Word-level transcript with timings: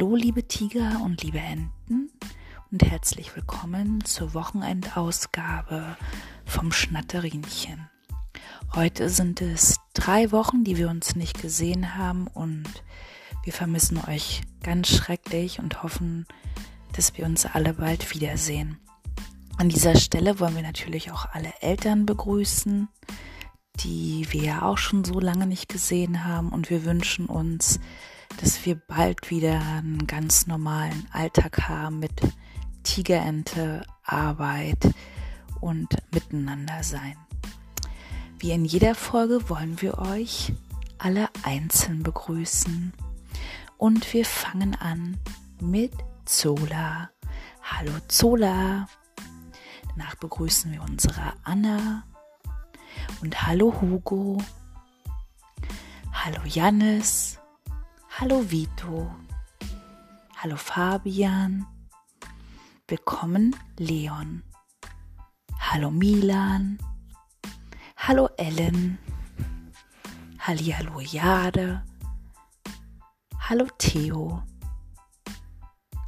Hallo 0.00 0.16
liebe 0.16 0.48
Tiger 0.48 1.02
und 1.04 1.22
liebe 1.22 1.40
Enten 1.40 2.10
und 2.72 2.82
herzlich 2.82 3.36
willkommen 3.36 4.02
zur 4.02 4.32
Wochenendausgabe 4.32 5.94
vom 6.46 6.72
Schnatterinchen. 6.72 7.90
Heute 8.74 9.10
sind 9.10 9.42
es 9.42 9.76
drei 9.92 10.32
Wochen, 10.32 10.64
die 10.64 10.78
wir 10.78 10.88
uns 10.88 11.16
nicht 11.16 11.42
gesehen 11.42 11.96
haben 11.96 12.28
und 12.28 12.64
wir 13.44 13.52
vermissen 13.52 14.00
euch 14.08 14.40
ganz 14.62 14.88
schrecklich 14.88 15.58
und 15.58 15.82
hoffen, 15.82 16.24
dass 16.94 17.18
wir 17.18 17.26
uns 17.26 17.44
alle 17.44 17.74
bald 17.74 18.14
wiedersehen. 18.14 18.78
An 19.58 19.68
dieser 19.68 19.96
Stelle 19.96 20.40
wollen 20.40 20.56
wir 20.56 20.62
natürlich 20.62 21.12
auch 21.12 21.26
alle 21.30 21.52
Eltern 21.60 22.06
begrüßen, 22.06 22.88
die 23.80 24.26
wir 24.30 24.42
ja 24.44 24.62
auch 24.62 24.78
schon 24.78 25.04
so 25.04 25.20
lange 25.20 25.46
nicht 25.46 25.68
gesehen 25.68 26.24
haben 26.24 26.48
und 26.48 26.70
wir 26.70 26.86
wünschen 26.86 27.26
uns, 27.26 27.80
dass 28.38 28.64
wir 28.64 28.76
bald 28.76 29.30
wieder 29.30 29.60
einen 29.60 30.06
ganz 30.06 30.46
normalen 30.46 31.06
Alltag 31.12 31.68
haben 31.68 31.98
mit 31.98 32.20
Tigerente, 32.82 33.82
Arbeit 34.04 34.94
und 35.60 35.88
miteinander 36.12 36.82
sein. 36.82 37.16
Wie 38.38 38.52
in 38.52 38.64
jeder 38.64 38.94
Folge 38.94 39.48
wollen 39.48 39.80
wir 39.82 39.98
euch 39.98 40.52
alle 41.00 41.28
einzeln 41.42 42.02
begrüßen. 42.02 42.92
Und 43.76 44.12
wir 44.12 44.24
fangen 44.24 44.74
an 44.74 45.18
mit 45.60 45.92
Zola. 46.24 47.10
Hallo 47.62 47.92
Zola. 48.08 48.86
Danach 49.88 50.14
begrüßen 50.16 50.72
wir 50.72 50.82
unsere 50.82 51.32
Anna. 51.42 52.04
Und 53.22 53.46
hallo 53.46 53.74
Hugo. 53.80 54.38
Hallo 56.12 56.40
Jannis. 56.44 57.39
Hallo 58.18 58.42
Vito. 58.42 59.10
Hallo 60.36 60.56
Fabian. 60.56 61.64
Willkommen 62.88 63.54
Leon. 63.78 64.42
Hallo 65.58 65.90
Milan. 65.90 66.78
Hallo 67.96 68.28
Ellen. 68.36 68.98
Hallihallo 70.38 71.00
Jade. 71.00 71.80
Hallo 73.48 73.66
Theo. 73.78 74.42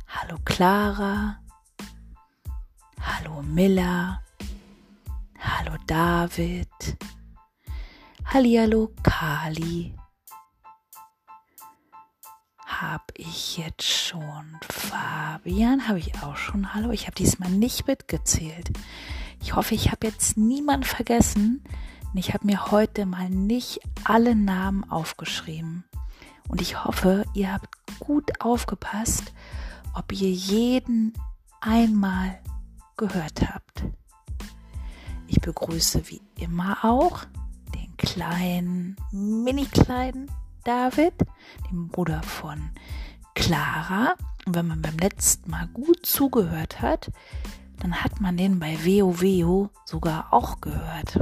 Hallo 0.07 0.37
Clara. 0.45 1.39
Hallo 2.99 3.43
Miller. 3.43 4.19
Hallo 5.39 5.77
David. 5.87 6.69
Hallihallo 8.25 8.91
Kali 9.03 9.95
habe 12.83 13.15
ich 13.17 13.59
jetzt 13.59 13.85
schon 13.85 14.59
Fabian? 14.69 15.87
Habe 15.87 16.01
ich 16.01 16.21
auch 16.21 16.37
schon 16.37 16.75
Hallo? 16.75 16.91
Ich 16.91 17.07
habe 17.07 17.15
diesmal 17.15 17.49
nicht 17.49 17.87
mitgezählt. 17.87 18.73
Ich 19.41 19.55
hoffe, 19.55 19.77
ich 19.77 19.93
habe 19.93 20.09
jetzt 20.09 20.37
niemanden 20.37 20.85
vergessen. 20.85 21.63
Ich 22.15 22.35
habe 22.35 22.45
mir 22.45 22.73
heute 22.73 23.07
mal 23.07 23.31
nicht 23.31 23.81
alle 24.03 24.35
Namen 24.35 24.83
aufgeschrieben. 24.91 25.85
Und 26.49 26.61
ich 26.61 26.85
hoffe, 26.85 27.25
ihr 27.35 27.53
habt 27.53 27.69
gut 28.01 28.41
aufgepasst, 28.41 29.33
ob 29.95 30.11
ihr 30.11 30.31
jeden 30.31 31.13
einmal 31.61 32.41
gehört 32.97 33.49
habt. 33.49 33.85
Ich 35.29 35.41
begrüße 35.41 36.11
wie 36.11 36.21
immer 36.37 36.85
auch 36.85 37.21
den 37.77 37.97
kleinen, 37.97 38.97
mini 39.13 39.67
kleinen 39.67 40.29
David, 40.65 41.15
dem 41.71 41.89
Bruder 41.89 42.23
von 42.23 42.71
Clara. 43.35 44.15
Und 44.47 44.55
wenn 44.55 44.67
man 44.67 44.83
beim 44.83 44.97
letzten 44.99 45.51
Mal 45.51 45.69
gut 45.69 46.05
zugehört 46.05 46.81
hat, 46.81 47.11
dann 47.81 48.03
hat 48.03 48.21
man 48.21 48.37
den 48.37 48.59
bei 48.59 48.79
WoWo 48.85 49.71
sogar 49.85 50.33
auch 50.33 50.61
gehört. 50.61 51.21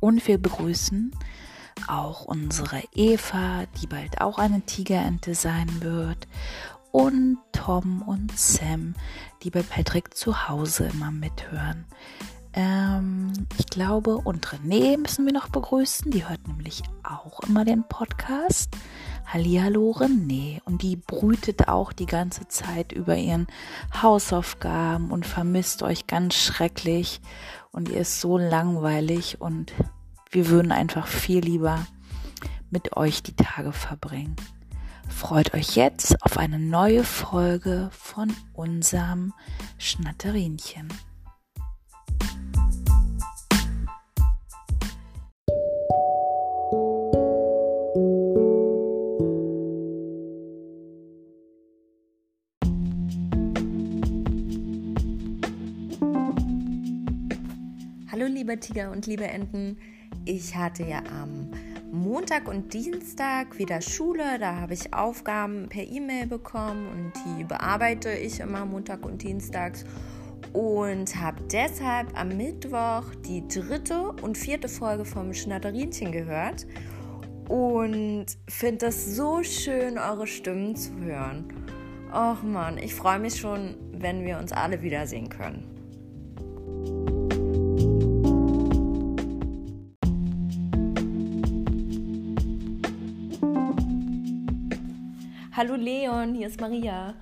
Und 0.00 0.26
wir 0.26 0.38
begrüßen 0.38 1.12
auch 1.86 2.24
unsere 2.24 2.82
Eva, 2.94 3.64
die 3.80 3.86
bald 3.86 4.20
auch 4.20 4.38
eine 4.38 4.62
Tigerente 4.62 5.34
sein 5.34 5.68
wird. 5.80 6.26
Und 6.90 7.38
Tom 7.52 8.02
und 8.02 8.36
Sam, 8.36 8.94
die 9.42 9.50
bei 9.50 9.62
Patrick 9.62 10.14
zu 10.14 10.48
Hause 10.48 10.90
immer 10.92 11.10
mithören. 11.10 11.86
Ähm, 12.54 13.32
ich 13.58 13.66
glaube, 13.66 14.16
und 14.16 14.46
René 14.46 14.98
müssen 14.98 15.24
wir 15.26 15.32
noch 15.32 15.48
begrüßen. 15.48 16.10
Die 16.10 16.28
hört 16.28 16.46
nämlich 16.46 16.82
auch 17.02 17.40
immer 17.40 17.64
den 17.64 17.84
Podcast. 17.84 18.76
Hallihallo 19.26 19.92
René. 19.92 20.60
Und 20.64 20.82
die 20.82 20.96
brütet 20.96 21.68
auch 21.68 21.92
die 21.92 22.06
ganze 22.06 22.48
Zeit 22.48 22.92
über 22.92 23.16
ihren 23.16 23.46
Hausaufgaben 24.02 25.10
und 25.10 25.26
vermisst 25.26 25.82
euch 25.82 26.06
ganz 26.06 26.34
schrecklich. 26.34 27.20
Und 27.70 27.88
ihr 27.88 28.00
ist 28.00 28.20
so 28.20 28.36
langweilig 28.36 29.40
und 29.40 29.72
wir 30.30 30.48
würden 30.48 30.72
einfach 30.72 31.06
viel 31.06 31.40
lieber 31.40 31.86
mit 32.70 32.96
euch 32.96 33.22
die 33.22 33.36
Tage 33.36 33.72
verbringen. 33.72 34.36
Freut 35.08 35.54
euch 35.54 35.76
jetzt 35.76 36.22
auf 36.22 36.38
eine 36.38 36.58
neue 36.58 37.04
Folge 37.04 37.90
von 37.92 38.34
unserem 38.54 39.32
Schnatterinchen. 39.78 40.88
Liebe 58.52 58.60
Tiger 58.60 58.90
und 58.90 59.06
liebe 59.06 59.24
Enten. 59.24 59.78
Ich 60.26 60.54
hatte 60.54 60.84
ja 60.84 60.98
am 60.98 61.50
Montag 61.90 62.48
und 62.48 62.74
Dienstag 62.74 63.58
wieder 63.58 63.80
Schule. 63.80 64.38
Da 64.38 64.56
habe 64.56 64.74
ich 64.74 64.92
Aufgaben 64.92 65.70
per 65.70 65.84
E-Mail 65.84 66.26
bekommen 66.26 66.86
und 66.88 67.12
die 67.38 67.44
bearbeite 67.44 68.12
ich 68.12 68.40
immer 68.40 68.66
Montag 68.66 69.06
und 69.06 69.22
Dienstags. 69.22 69.84
Und 70.52 71.16
habe 71.16 71.42
deshalb 71.50 72.18
am 72.18 72.36
Mittwoch 72.36 73.04
die 73.26 73.46
dritte 73.48 74.12
und 74.20 74.36
vierte 74.36 74.68
Folge 74.68 75.06
vom 75.06 75.32
Schnatterinchen 75.32 76.12
gehört. 76.12 76.66
Und 77.48 78.26
finde 78.48 78.86
es 78.86 79.16
so 79.16 79.42
schön, 79.42 79.96
eure 79.96 80.26
Stimmen 80.26 80.76
zu 80.76 80.94
hören. 80.98 81.46
Och 82.12 82.42
man, 82.42 82.76
ich 82.76 82.94
freue 82.94 83.18
mich 83.18 83.40
schon, 83.40 83.76
wenn 83.92 84.26
wir 84.26 84.36
uns 84.36 84.52
alle 84.52 84.82
wiedersehen 84.82 85.30
können. 85.30 85.71
Hallo 95.54 95.74
Leon, 95.74 96.34
hier 96.34 96.46
ist 96.46 96.62
Maria. 96.62 97.12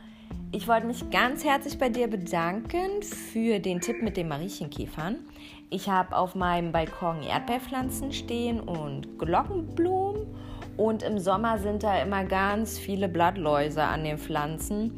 Ich 0.52 0.68
wollte 0.68 0.86
mich 0.86 1.10
ganz 1.10 1.44
herzlich 1.44 1.76
bei 1.80 1.88
dir 1.88 2.06
bedanken 2.06 3.02
für 3.02 3.58
den 3.58 3.80
Tipp 3.80 4.02
mit 4.02 4.16
den 4.16 4.28
Mariechenkäfern. 4.28 5.16
Ich 5.68 5.88
habe 5.88 6.16
auf 6.16 6.36
meinem 6.36 6.70
Balkon 6.70 7.24
Erdbeerpflanzen 7.24 8.12
stehen 8.12 8.60
und 8.60 9.18
Glockenblumen 9.18 10.28
und 10.76 11.02
im 11.02 11.18
Sommer 11.18 11.58
sind 11.58 11.82
da 11.82 12.00
immer 12.00 12.24
ganz 12.24 12.78
viele 12.78 13.08
Blattläuse 13.08 13.82
an 13.82 14.04
den 14.04 14.16
Pflanzen 14.16 14.92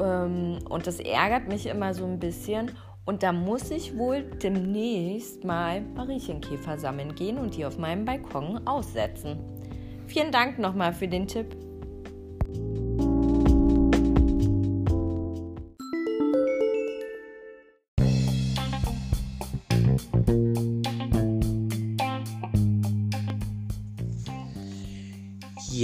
ähm, 0.00 0.60
und 0.68 0.86
das 0.86 1.00
ärgert 1.00 1.48
mich 1.48 1.66
immer 1.66 1.92
so 1.92 2.04
ein 2.04 2.20
bisschen 2.20 2.70
und 3.04 3.24
da 3.24 3.32
muss 3.32 3.72
ich 3.72 3.98
wohl 3.98 4.22
demnächst 4.22 5.42
mal 5.42 5.80
Mariechenkäfer 5.80 6.78
sammeln 6.78 7.16
gehen 7.16 7.38
und 7.38 7.56
die 7.56 7.64
auf 7.64 7.78
meinem 7.78 8.04
Balkon 8.04 8.64
aussetzen. 8.64 9.40
Vielen 10.06 10.30
Dank 10.30 10.60
nochmal 10.60 10.92
für 10.92 11.08
den 11.08 11.26
Tipp. 11.26 11.65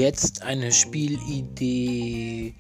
Jetzt 0.03 0.43
eine 0.43 0.73
Spielidee, 0.73 2.55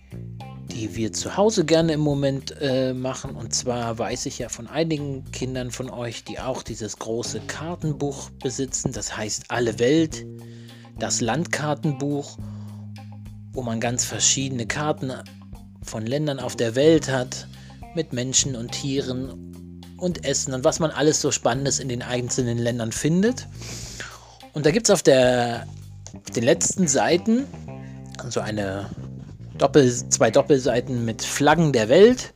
die 0.71 0.95
wir 0.95 1.13
zu 1.13 1.37
Hause 1.37 1.65
gerne 1.65 1.95
im 1.95 2.01
Moment 2.01 2.55
äh, 2.61 2.95
machen. 2.95 3.35
Und 3.35 3.53
zwar 3.53 3.99
weiß 3.99 4.27
ich 4.27 4.39
ja 4.39 4.49
von 4.49 4.69
einigen 4.69 5.25
Kindern 5.33 5.71
von 5.71 5.91
euch, 5.91 6.25
die 6.25 6.39
auch 6.39 6.63
dieses 6.63 6.99
große 6.99 7.41
Kartenbuch 7.49 8.31
besitzen. 8.43 8.93
Das 8.93 9.17
heißt 9.17 9.47
Alle 9.49 9.79
Welt, 9.79 10.25
das 10.99 11.21
Landkartenbuch, 11.21 12.39
wo 13.53 13.63
man 13.63 13.81
ganz 13.81 14.05
verschiedene 14.05 14.67
Karten 14.67 15.13
von 15.83 16.07
Ländern 16.07 16.41
auf 16.41 16.57
der 16.57 16.75
Welt 16.75 17.11
hat, 17.11 17.47
mit 17.95 18.13
Menschen 18.13 18.57
und 18.57 18.73
Tieren 18.73 19.83
und 19.99 20.25
Essen 20.25 20.55
und 20.55 20.65
was 20.65 20.81
man 20.81 20.91
alles 20.91 21.21
so 21.21 21.31
Spannendes 21.31 21.79
in 21.79 21.89
den 21.89 22.03
einzelnen 22.03 22.59
Ländern 22.59 22.93
findet. 22.93 23.47
Und 24.53 24.67
da 24.67 24.71
gibt 24.71 24.89
es 24.89 24.91
auf 24.91 25.03
auf 26.15 26.31
den 26.35 26.45
letzten 26.45 26.89
Seiten 26.89 27.45
so 28.29 28.41
eine 28.41 28.87
Doppel, 29.59 29.91
zwei 29.91 30.31
Doppelseiten 30.31 31.05
mit 31.05 31.23
Flaggen 31.23 31.73
der 31.73 31.89
Welt. 31.89 32.35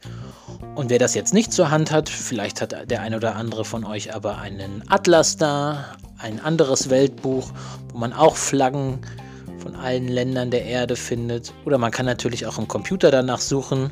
Und 0.74 0.90
wer 0.90 0.98
das 0.98 1.14
jetzt 1.14 1.34
nicht 1.34 1.52
zur 1.52 1.70
Hand 1.70 1.90
hat, 1.90 2.08
vielleicht 2.08 2.60
hat 2.60 2.90
der 2.90 3.00
ein 3.00 3.14
oder 3.14 3.36
andere 3.36 3.64
von 3.64 3.84
euch 3.84 4.14
aber 4.14 4.38
einen 4.38 4.82
Atlas 4.88 5.36
da, 5.36 5.96
ein 6.18 6.40
anderes 6.40 6.90
Weltbuch, 6.90 7.50
wo 7.92 7.98
man 7.98 8.12
auch 8.12 8.36
Flaggen 8.36 9.00
von 9.66 9.74
allen 9.74 10.06
Ländern 10.06 10.52
der 10.52 10.64
Erde 10.64 10.94
findet. 10.94 11.52
Oder 11.64 11.76
man 11.76 11.90
kann 11.90 12.06
natürlich 12.06 12.46
auch 12.46 12.56
im 12.56 12.68
Computer 12.68 13.10
danach 13.10 13.40
suchen. 13.40 13.90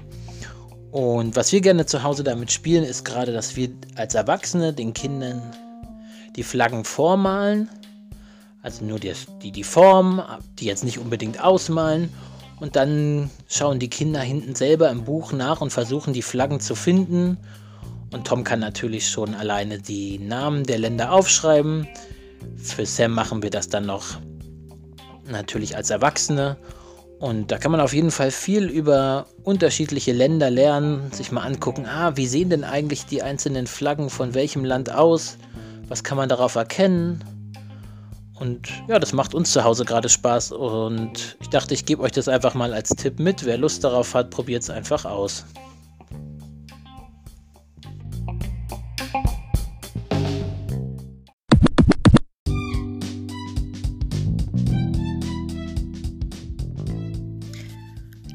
Und 0.93 1.35
was 1.35 1.51
wir 1.51 1.61
gerne 1.61 1.85
zu 1.85 2.05
Hause 2.05 2.23
damit 2.23 2.53
spielen, 2.53 2.85
ist 2.85 3.05
gerade, 3.05 3.33
dass 3.33 3.57
wir 3.57 3.71
als 3.97 4.15
Erwachsene 4.15 4.73
den 4.73 4.95
Kindern 4.95 5.43
die 6.37 6.45
Flaggen 6.45 6.85
vormalen. 6.85 7.69
Also 8.63 8.85
nur 8.85 9.01
die, 9.01 9.13
die, 9.43 9.51
die 9.51 9.65
Form, 9.65 10.23
die 10.61 10.67
jetzt 10.67 10.85
nicht 10.85 11.01
unbedingt 11.01 11.43
ausmalen. 11.43 12.09
Und 12.61 12.77
dann 12.77 13.29
schauen 13.49 13.81
die 13.81 13.91
Kinder 13.91 14.21
hinten 14.21 14.55
selber 14.55 14.91
im 14.91 15.03
Buch 15.03 15.33
nach 15.33 15.61
und 15.61 15.71
versuchen 15.71 16.13
die 16.13 16.23
Flaggen 16.23 16.61
zu 16.61 16.77
finden. 16.77 17.37
Und 18.13 18.29
Tom 18.29 18.45
kann 18.45 18.61
natürlich 18.61 19.09
schon 19.09 19.35
alleine 19.35 19.81
die 19.81 20.21
Namen 20.21 20.63
der 20.63 20.79
Länder 20.79 21.11
aufschreiben. 21.11 21.89
Für 22.59 22.87
Sam 22.87 23.11
machen 23.11 23.43
wir 23.43 23.51
das 23.51 23.69
dann 23.69 23.87
noch 23.87 24.21
natürlich 25.29 25.77
als 25.77 25.91
Erwachsene. 25.91 26.57
Und 27.21 27.51
da 27.51 27.59
kann 27.59 27.71
man 27.71 27.81
auf 27.81 27.95
jeden 27.95 28.11
Fall 28.11 28.31
viel 28.31 28.69
über 28.69 29.27
unterschiedliche 29.45 30.13
Länder 30.13 30.51
lernen, 30.51 31.11
sich 31.13 31.33
mal 31.33 31.43
angucken, 31.43 31.87
ah, 31.87 32.17
wie 32.17 32.27
sehen 32.27 32.51
denn 32.51 32.65
eigentlich 32.65 33.07
die 33.07 33.23
einzelnen 33.23 33.67
Flaggen 33.67 34.11
von 34.11 34.35
welchem 34.35 34.65
Land 34.65 34.93
aus? 34.93 35.39
Was 35.89 36.05
kann 36.05 36.17
man 36.17 36.29
darauf 36.29 36.55
erkennen? 36.55 37.25
Und 38.41 38.69
ja, 38.89 38.99
das 38.99 39.13
macht 39.13 39.33
uns 39.35 39.53
zu 39.53 39.63
Hause 39.63 39.85
gerade 39.85 40.09
Spaß 40.09 40.53
und 40.53 41.37
ich 41.41 41.49
dachte, 41.51 41.73
ich 41.73 41.87
gebe 41.87 42.03
euch 42.03 42.13
das 42.13 42.29
einfach 42.29 42.55
mal 42.55 42.75
als 42.75 42.91
Tipp 42.91 43.21
mit. 43.21 43.45
Wer 43.45 43.59
Lust 43.59 43.85
darauf 43.85 44.13
hat, 44.15 44.31
probiert 44.31 44.65
es 44.65 44.71
einfach 44.71 45.05
aus. 45.05 45.45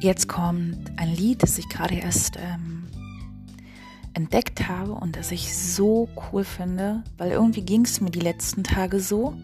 Jetzt 0.00 0.28
kommt 0.28 0.78
ein 0.96 1.14
Lied, 1.14 1.42
das 1.42 1.58
ich 1.58 1.68
gerade 1.68 1.94
erst 1.94 2.38
ähm, 2.38 2.88
entdeckt 4.14 4.66
habe 4.66 4.92
und 4.92 5.16
das 5.16 5.30
ich 5.30 5.54
so 5.54 6.08
cool 6.32 6.44
finde, 6.44 7.04
weil 7.18 7.30
irgendwie 7.32 7.60
ging 7.60 7.84
es 7.84 8.00
mir 8.00 8.10
die 8.10 8.20
letzten 8.20 8.64
Tage 8.64 8.98
so. 8.98 9.34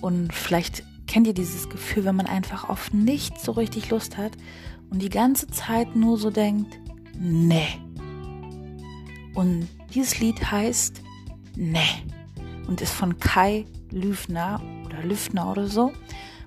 Und 0.00 0.34
vielleicht 0.34 0.82
kennt 1.06 1.28
ihr 1.28 1.34
dieses 1.34 1.70
Gefühl, 1.70 2.04
wenn 2.04 2.16
man 2.16 2.26
einfach 2.26 2.68
auf 2.68 2.92
nichts 2.92 3.44
so 3.44 3.52
richtig 3.52 3.90
Lust 3.90 4.16
hat 4.16 4.32
und 4.90 5.00
die 5.00 5.10
ganze 5.10 5.46
Zeit 5.46 5.94
nur 5.94 6.18
so 6.18 6.30
denkt, 6.30 6.78
nee. 7.16 7.68
Und 9.34 9.68
dieses 9.94 10.18
Lied 10.18 10.50
heißt 10.50 11.02
Nee 11.54 12.02
und 12.66 12.80
ist 12.80 12.92
von 12.92 13.18
Kai 13.18 13.66
Lüfner 13.90 14.60
oder 14.86 15.02
Lüfner 15.02 15.50
oder 15.50 15.68
so. 15.68 15.92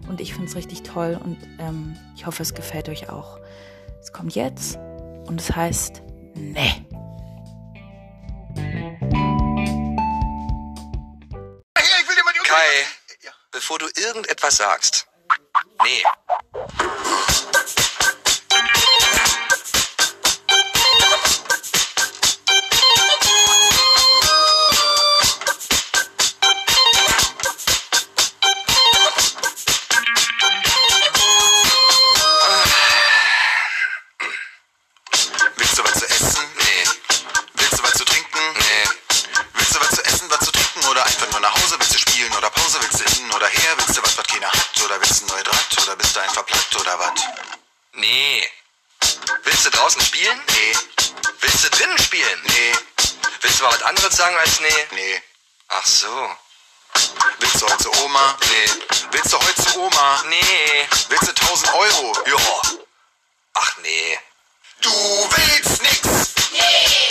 Und 0.08 0.22
ich 0.22 0.34
finde 0.34 0.50
es 0.50 0.56
richtig 0.56 0.84
toll 0.84 1.20
und 1.24 1.38
ähm, 1.60 1.98
ich 2.16 2.26
hoffe, 2.26 2.44
es 2.44 2.54
gefällt 2.54 2.90
euch 2.90 3.10
auch. 3.10 3.40
Es 4.02 4.12
kommt 4.14 4.36
jetzt 4.36 4.78
und 5.26 5.42
es 5.42 5.56
heißt 5.56 6.02
Nee. 6.36 6.86
Kai, 12.44 13.32
bevor 13.52 13.80
du 13.80 13.88
irgendetwas 13.96 14.58
sagst. 14.58 15.08
Nee. 15.84 16.04
Oder 42.46 42.62
Pause? 42.62 42.80
Willst 42.82 43.00
du 43.00 43.16
hin 43.16 43.32
oder 43.32 43.48
her? 43.48 43.78
Willst 43.78 43.98
du 43.98 44.04
was, 44.04 44.18
was 44.18 44.28
keiner 44.28 44.52
hat? 44.52 44.84
Oder 44.84 45.00
willst 45.02 45.22
du 45.22 45.26
ein 45.26 45.30
neues 45.30 45.48
Rad? 45.48 45.84
Oder 45.84 45.96
bist 45.96 46.16
du 46.16 46.20
ein 46.20 46.30
verplackt 46.30 46.76
oder 46.76 47.00
was? 47.00 47.22
Nee. 47.94 48.50
Willst 49.44 49.66
du 49.66 49.70
draußen 49.72 50.02
spielen? 50.02 50.40
Nee. 50.50 50.78
Willst 51.40 51.64
du 51.64 51.70
drinnen 51.70 51.98
spielen? 51.98 52.42
Nee. 52.44 52.76
Willst 53.42 53.60
du 53.60 53.64
mal 53.64 53.74
was 53.74 53.82
anderes 53.82 54.16
sagen 54.16 54.38
als 54.38 54.60
nee? 54.60 54.88
Nee. 54.92 55.22
Ach 55.70 55.86
so. 55.86 56.36
Willst 57.40 57.62
du 57.62 57.66
heute 57.68 57.84
zu 57.84 57.92
Oma? 58.04 58.38
Nee. 58.42 58.70
Willst 59.12 59.34
du 59.34 59.40
heute 59.40 59.64
zu 59.64 59.80
Oma? 59.80 60.24
Nee. 60.30 60.88
Willst 61.10 61.28
du 61.28 61.32
1000 61.32 61.74
Euro? 61.74 62.18
Ja. 62.28 62.62
Ach 63.54 63.78
nee. 63.82 64.20
Du 64.82 64.92
willst 64.92 65.82
nix. 65.82 66.34
Nee. 66.52 67.05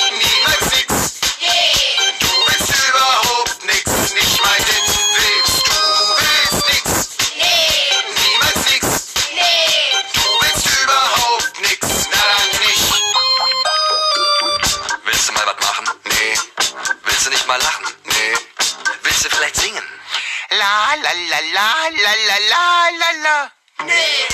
La 20.56 20.94
la 21.02 21.12
la 21.30 21.40
la 21.52 21.66
la 21.90 22.12
la 22.26 22.38
la 22.50 22.90
la 23.00 23.11
la. 23.25 23.50
Nee. 23.84 24.28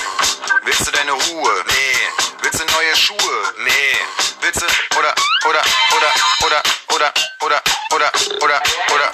Willst 0.63 0.85
du 0.85 0.91
deine 0.91 1.13
Ruhe? 1.13 1.63
Nee. 1.67 1.97
Willst 2.41 2.59
du 2.59 2.65
neue 2.65 2.95
Schuhe? 2.95 3.53
Nee. 3.57 3.97
Willst 4.41 4.61
du 4.61 4.65
oder 4.99 5.15
oder 5.49 5.63
oder 5.97 6.13
oder 6.45 6.63
oder 6.89 7.13
oder 7.41 7.61
oder 7.91 8.11
oder 8.39 8.61
oder 8.93 9.11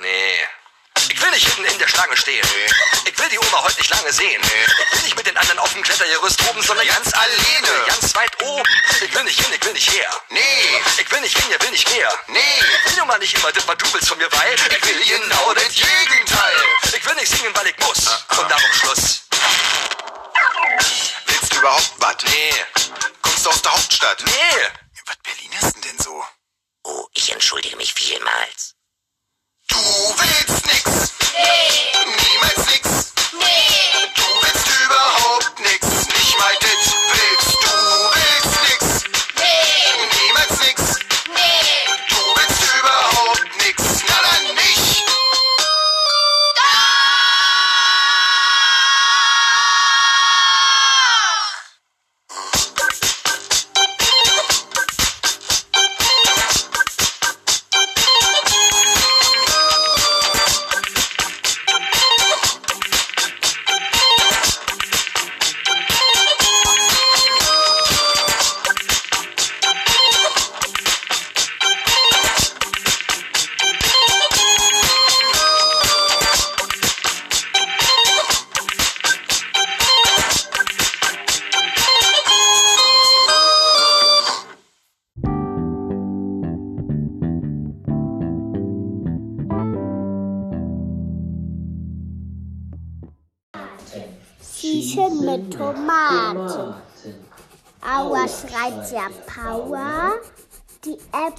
Nee. 0.00 0.46
Ich 1.08 1.20
will 1.20 1.30
nicht 1.30 1.46
hinten 1.46 1.64
in 1.64 1.78
der 1.78 1.88
Schlange 1.88 2.16
stehen. 2.16 2.46
Ich 3.04 3.18
will 3.18 3.28
die 3.28 3.38
Oma 3.38 3.62
heute 3.62 3.78
nicht 3.78 3.90
lange 3.90 4.12
sehen. 4.12 4.42
Ich 4.42 4.92
will 4.92 5.02
nicht 5.02 5.16
mit 5.16 5.26
den 5.26 5.36
anderen 5.36 5.58
auf 5.58 5.72
dem 5.72 5.82
Klettergerüst 5.82 6.40
oben, 6.48 6.62
sondern 6.62 6.86
ganz 6.86 7.12
alleine. 7.12 7.84
Ganz 7.86 8.14
weit 8.14 8.42
oben. 8.42 8.68
Ich 9.00 9.14
will 9.14 9.24
nicht 9.24 9.40
hin, 9.40 9.52
ich 9.52 9.64
will 9.64 9.72
nicht 9.72 9.90
her. 9.92 10.20
Nee. 10.30 10.82
Ich 10.98 11.10
will 11.10 11.20
nicht 11.20 11.42
weniger, 11.42 11.60
will 11.62 11.70
nicht 11.70 11.90
mehr. 11.90 12.12
Nee. 12.28 12.40
Ich 12.84 12.90
will 12.90 12.98
nun 12.98 13.08
mal 13.08 13.18
nicht 13.18 13.34
immer 13.34 13.52
das, 13.52 13.66
was 13.66 13.76
du 13.78 13.92
willst 13.92 14.08
von 14.08 14.18
mir, 14.18 14.30
weil 14.32 14.54
ich 14.54 14.84
will 14.84 15.18
genau 15.18 15.54
das 15.54 15.74
Gegenteil. 15.74 16.56
Ich 16.96 17.04
will 17.04 17.14
nicht 17.14 17.30
singen, 17.30 17.54
weil 17.54 17.66
ich 17.68 17.78
muss. 17.78 18.06
Und 18.38 18.50
darum 18.50 18.72
Schluss. 18.72 19.22
Willst 21.26 21.52
du 21.52 21.58
überhaupt 21.58 21.92
was? 21.98 22.16
Nee. 22.24 22.54
Kommst 23.22 23.46
du 23.46 23.50
aus 23.50 23.62
der 23.62 23.72
Hauptstadt? 23.72 24.22
Nee. 24.24 24.68
Was 25.06 25.16
Berlin 25.22 25.52
ist 25.60 25.74
denn 25.74 25.82
denn 25.82 25.98
so? 25.98 26.24
Oh, 26.84 27.06
ich 27.12 27.30
entschuldige 27.32 27.76
mich 27.76 27.92
vielmals. 27.94 28.73
Du 29.68 29.76
willst 29.76 30.66
nix. 30.66 31.12
Nee. 31.32 32.04
Niemals 32.20 32.66
nix. 32.70 33.12
Nee. 33.32 34.23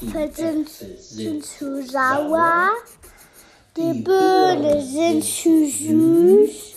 Äpfel 0.05 0.31
sind, 0.33 0.69
sind 0.69 1.45
zu 1.45 1.83
sauer. 1.83 2.69
Die 3.75 4.03
Birnen 4.03 4.81
sind 4.85 5.23
zu 5.23 5.67
süß. 5.67 6.75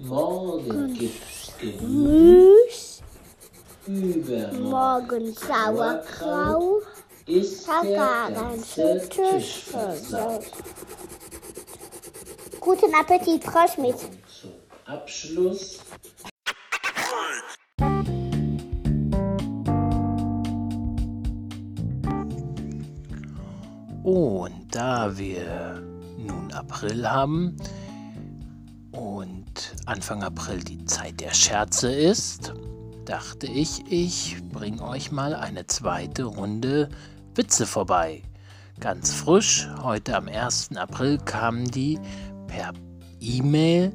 Morgen 0.00 0.94
gibt's 0.94 1.52
Gemüse, 1.60 3.02
Morgen 4.60 5.32
Sauerkraut. 5.34 6.82
ist 7.26 7.68
der 7.68 8.30
ganze 8.34 9.08
Tisch 9.08 9.64
versaut. 9.64 10.46
Guten 12.60 12.94
Appetit, 12.94 13.44
Frau 13.44 13.66
Schmidt. 13.68 13.96
Zum 13.98 14.52
Abschluss 14.86 15.78
Und 24.12 24.74
da 24.74 25.16
wir 25.16 25.80
nun 26.18 26.52
April 26.52 27.08
haben 27.08 27.56
und 28.90 29.76
Anfang 29.86 30.24
April 30.24 30.58
die 30.64 30.84
Zeit 30.84 31.20
der 31.20 31.32
Scherze 31.32 31.92
ist, 31.92 32.52
dachte 33.04 33.46
ich, 33.46 33.84
ich 33.88 34.36
bringe 34.50 34.82
euch 34.82 35.12
mal 35.12 35.32
eine 35.32 35.64
zweite 35.68 36.24
Runde 36.24 36.88
Witze 37.36 37.66
vorbei. 37.66 38.22
Ganz 38.80 39.14
frisch, 39.14 39.68
heute 39.80 40.16
am 40.16 40.26
1. 40.26 40.70
April 40.76 41.18
kamen 41.18 41.70
die 41.70 41.96
per 42.48 42.72
E-Mail 43.20 43.92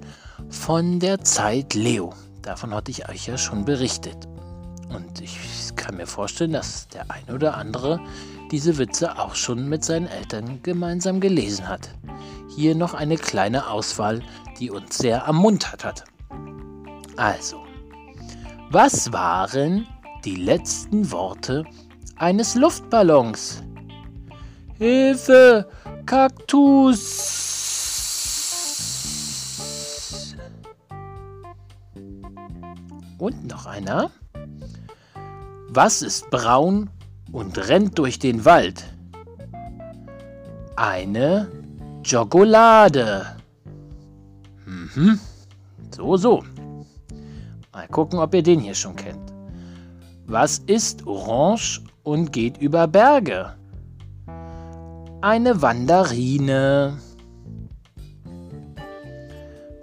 von 0.48 1.02
der 1.02 1.26
Zeit 1.26 1.74
Leo. 1.74 2.14
Davon 2.42 2.74
hatte 2.74 2.90
ich 2.90 3.10
euch 3.10 3.28
ja 3.28 3.38
schon 3.38 3.66
berichtet. 3.66 4.30
Und 4.88 5.20
ich 5.20 5.38
kann 5.76 5.98
mir 5.98 6.08
vorstellen, 6.08 6.54
dass 6.54 6.88
der 6.88 7.12
ein 7.12 7.36
oder 7.36 7.58
andere 7.58 8.00
diese 8.52 8.78
Witze 8.78 9.18
auch 9.18 9.36
schon 9.36 9.68
mit 9.70 9.84
seinen 9.84 10.08
Eltern 10.08 10.62
gemeinsam 10.64 11.20
gelesen 11.20 11.68
hat. 11.68 11.90
Hier 12.56 12.76
noch 12.76 12.94
eine 12.94 13.18
kleine 13.18 13.70
Auswahl, 13.70 14.22
die 14.60 14.70
uns 14.72 14.98
sehr 14.98 15.20
ermuntert 15.20 15.84
hat. 15.84 16.06
Also, 17.18 17.64
was 18.72 19.12
waren 19.12 19.88
die 20.24 20.36
letzten 20.36 21.12
Worte 21.12 21.66
eines 22.18 22.56
Luftballons? 22.56 23.64
Hilfe! 24.78 25.70
Kaktus! 26.06 27.26
Und 33.18 33.48
noch 33.48 33.66
einer. 33.66 34.12
Was 35.70 36.02
ist 36.02 36.30
braun 36.30 36.90
und 37.36 37.68
rennt 37.68 38.00
durch 38.00 38.18
den 38.18 38.46
Wald? 38.46 38.86
Eine 40.78 41.52
Jokolade. 42.04 43.26
Mhm. 44.66 45.20
So, 45.94 46.16
so. 46.16 46.44
Mal 47.74 47.88
gucken, 47.90 48.20
ob 48.20 48.34
ihr 48.34 48.42
den 48.42 48.62
hier 48.62 48.74
schon 48.74 48.96
kennt. 48.96 49.34
Was 50.28 50.60
ist 50.60 51.06
orange 51.06 51.82
und 52.04 52.32
geht 52.32 52.58
über 52.58 52.88
Berge? 52.88 53.54
Eine 55.22 55.62
Wanderine. 55.62 56.98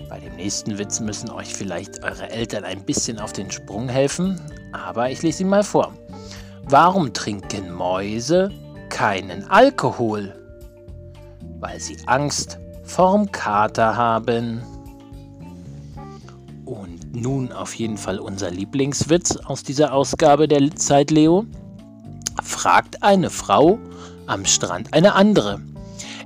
Bei 0.09 0.21
dem 0.21 0.37
nächsten 0.37 0.79
Witz 0.79 1.01
müssen 1.01 1.31
euch 1.31 1.55
vielleicht 1.55 2.03
eure 2.03 2.31
Eltern 2.31 2.65
ein 2.65 2.83
bisschen 2.85 3.19
auf 3.19 3.35
den 3.35 3.51
Sprung 3.51 3.91
helfen, 3.91 4.41
aber 4.73 5.11
ich 5.11 5.23
lese 5.23 5.43
ihn 5.43 5.51
mal 5.51 5.65
vor. 5.65 5.93
Warum 6.73 7.13
trinken 7.13 7.71
Mäuse 7.71 8.51
keinen 8.89 9.45
Alkohol? 9.51 10.33
Weil 11.61 11.79
sie 11.79 11.99
Angst 12.07 12.59
vorm 12.83 13.31
Kater 13.31 13.95
haben. 13.95 14.63
Und 16.65 17.15
nun 17.15 17.53
auf 17.53 17.75
jeden 17.75 17.99
Fall 17.99 18.19
unser 18.19 18.51
Lieblingswitz 18.51 19.37
aus 19.37 19.63
dieser 19.65 19.93
Ausgabe 19.93 20.49
der 20.49 20.75
Zeit 20.75 21.11
Leo. 21.11 21.45
Fragt 22.43 23.03
eine 23.03 23.29
Frau 23.29 23.79
am 24.27 24.47
Strand 24.47 24.95
eine 24.95 25.15
andere. 25.15 25.61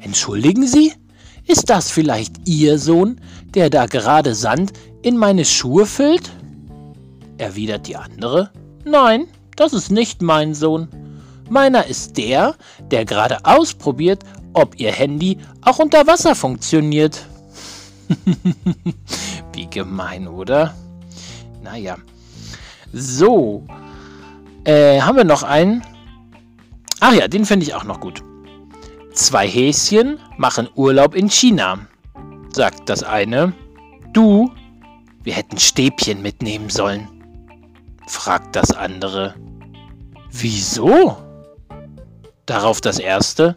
Entschuldigen 0.01 0.65
Sie, 0.65 0.93
ist 1.49 1.71
das 1.71 1.91
vielleicht 1.91 2.47
Ihr 2.47 2.79
Sohn, 2.79 3.21
der 3.55 3.69
da 3.69 3.87
gerade 3.87 4.37
Sand 4.37 4.75
in 5.03 5.17
meine 5.17 5.45
Schuhe 5.45 5.87
füllt? 5.87 6.31
Erwidert 7.37 7.89
die 7.89 7.97
andere. 7.97 8.53
Nein, 8.85 9.27
das 9.57 9.73
ist 9.73 9.91
nicht 9.91 10.23
mein 10.23 10.55
Sohn. 10.55 10.89
Meiner 11.49 11.87
ist 11.87 12.17
der, 12.17 12.55
der 12.91 13.05
gerade 13.05 13.45
ausprobiert, 13.45 14.25
ob 14.53 14.79
Ihr 14.79 14.93
Handy 14.93 15.39
auch 15.63 15.79
unter 15.79 16.07
Wasser 16.07 16.35
funktioniert. 16.35 17.27
Wie 19.53 19.69
gemein, 19.69 20.29
oder? 20.29 20.75
Naja. 21.63 21.97
So. 22.93 23.65
Äh, 24.65 25.01
haben 25.01 25.17
wir 25.17 25.25
noch 25.25 25.43
einen? 25.43 25.83
Ach 27.01 27.13
ja, 27.13 27.29
den 27.29 27.45
finde 27.45 27.67
ich 27.67 27.75
auch 27.75 27.85
noch 27.85 28.01
gut. 28.01 28.23
Zwei 29.13 29.49
Häschen 29.49 30.19
machen 30.37 30.69
Urlaub 30.75 31.15
in 31.15 31.31
China. 31.31 31.79
Sagt 32.53 32.89
das 32.89 33.03
eine. 33.03 33.53
Du, 34.13 34.51
wir 35.23 35.35
hätten 35.35 35.59
Stäbchen 35.59 36.23
mitnehmen 36.23 36.71
sollen. 36.71 37.09
Fragt 38.07 38.57
das 38.57 38.73
andere. 38.73 39.35
Wieso? 40.31 41.17
Darauf 42.47 42.81
das 42.81 42.99
erste. 42.99 43.57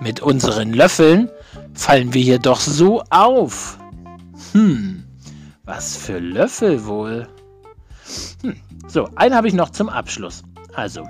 Mit 0.00 0.20
unseren 0.20 0.72
Löffeln 0.72 1.30
fallen 1.72 2.12
wir 2.12 2.22
hier 2.22 2.38
doch 2.38 2.60
so 2.60 3.02
auf. 3.10 3.78
Hm, 4.52 5.04
was 5.64 5.96
für 5.96 6.18
Löffel 6.18 6.84
wohl? 6.84 7.28
Hm, 8.42 8.56
so, 8.86 9.08
einen 9.14 9.34
habe 9.34 9.48
ich 9.48 9.54
noch 9.54 9.70
zum 9.70 9.88
Abschluss. 9.88 10.42
Also, 10.74 11.06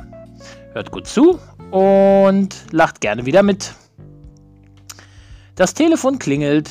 hört 0.74 0.90
gut 0.90 1.06
zu 1.06 1.40
und 1.70 2.54
lacht 2.70 3.00
gerne 3.00 3.26
wieder 3.26 3.42
mit. 3.42 3.74
Das 5.56 5.74
Telefon 5.74 6.18
klingelt. 6.18 6.70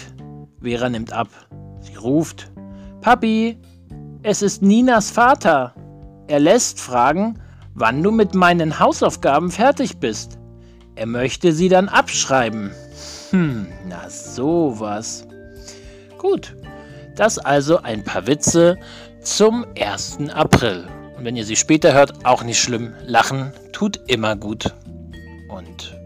Vera 0.62 0.90
nimmt 0.90 1.12
ab. 1.12 1.30
Sie 1.82 1.96
ruft: 1.96 2.52
Papi, 3.02 3.58
es 4.24 4.42
ist 4.42 4.62
Ninas 4.62 5.12
Vater. 5.12 5.74
Er 6.27 6.39
lässt 6.39 6.80
fragen, 6.80 7.39
wann 7.75 8.01
du 8.01 8.12
mit 8.12 8.34
meinen 8.34 8.80
Hausaufgaben 8.80 9.51
fertig 9.51 9.98
bist. 9.98 10.39
Er 10.96 11.08
möchte 11.08 11.51
sie 11.51 11.68
dann 11.68 11.89
abschreiben. 11.89 12.72
Hm, 13.32 13.68
na 13.88 14.10
sowas. 14.10 15.27
Gut, 16.18 16.56
das 17.15 17.38
also 17.38 17.82
ein 17.82 18.03
paar 18.03 18.25
Witze 18.25 18.77
zum 19.22 19.65
1. 19.77 20.30
April. 20.34 20.88
Und 21.18 21.25
wenn 21.25 21.36
ihr 21.36 21.46
sie 21.46 21.58
später 21.58 21.94
hört, 21.94 22.25
auch 22.25 22.44
nicht 22.44 22.60
schlimm. 22.62 22.94
Lachen 23.06 23.51
tut 23.74 24.00
immer 24.08 24.38
gut. 24.38 24.74
Und 25.50 25.98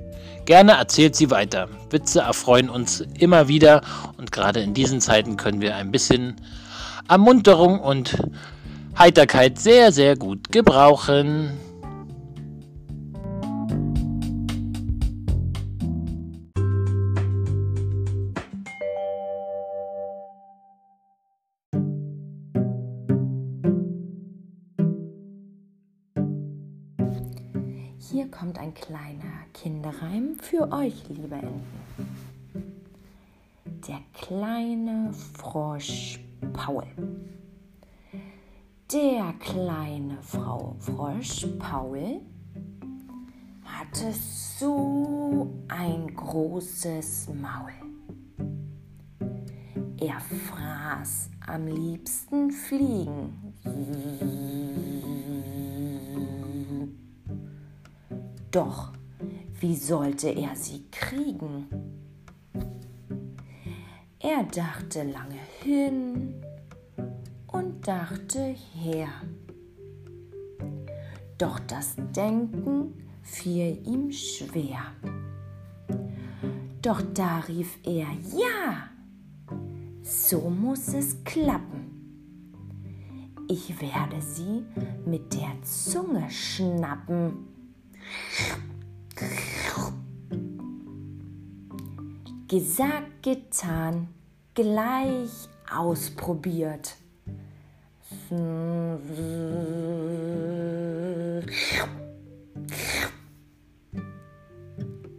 gerne 0.46 0.72
erzählt 0.74 1.16
sie 1.16 1.30
weiter. 1.30 1.70
Witze 1.92 2.22
erfreuen 2.22 2.70
uns 2.70 3.02
immer 3.20 3.48
wieder 3.48 3.82
und 4.18 4.32
gerade 4.32 4.62
in 4.62 4.74
diesen 4.74 5.02
Zeiten 5.02 5.38
können 5.38 5.62
wir 5.62 5.76
ein 5.76 5.92
bisschen 5.92 6.36
Ermunterung 7.10 7.80
und 7.80 8.18
Heiterkeit 8.98 9.60
sehr, 9.60 9.92
sehr 9.92 10.18
gut 10.18 10.52
gebrauchen. 10.52 11.52
Hier 28.00 28.30
kommt 28.32 28.58
ein 28.58 28.74
kleiner 28.74 29.46
Kinderreim 29.54 30.36
für 30.42 30.72
euch, 30.72 30.96
liebe 31.08 31.36
Enten. 31.36 31.62
Der 33.88 34.00
kleine 34.14 35.14
Frosch 35.14 36.20
Paul. 36.54 36.86
Der 38.92 39.34
kleine 39.40 40.18
Frau 40.22 40.76
Frosch 40.80 41.46
Paul 41.60 42.22
hatte 43.64 44.14
so 44.14 45.54
ein 45.68 46.08
großes 46.16 47.30
Maul. 47.34 47.74
Er 50.00 50.20
fraß 50.20 51.30
am 51.48 51.68
liebsten 51.68 52.52
Fliegen. 52.52 53.54
Doch 58.52 58.94
wie 59.60 59.76
sollte 59.76 60.30
er 60.30 60.56
sie 60.56 60.86
kriegen? 60.92 61.97
Er 64.30 64.44
dachte 64.44 65.04
lange 65.04 65.40
hin 65.64 66.34
und 67.48 67.88
dachte 67.88 68.56
her. 68.74 69.08
Doch 71.38 71.60
das 71.60 71.96
Denken 72.14 72.94
fiel 73.22 73.80
ihm 73.86 74.12
schwer. 74.12 74.82
Doch 76.82 77.02
da 77.14 77.40
rief 77.48 77.78
er, 77.86 78.08
ja, 78.36 78.90
so 80.04 80.50
muss 80.50 80.90
es 80.90 81.24
klappen. 81.24 81.86
Ich 83.48 83.80
werde 83.80 84.22
sie 84.22 84.66
mit 85.06 85.34
der 85.36 85.54
Zunge 85.64 86.30
schnappen. 86.30 87.48
Gesagt, 92.50 93.24
getan, 93.24 94.10
gleich 94.58 95.48
ausprobiert. 95.72 96.96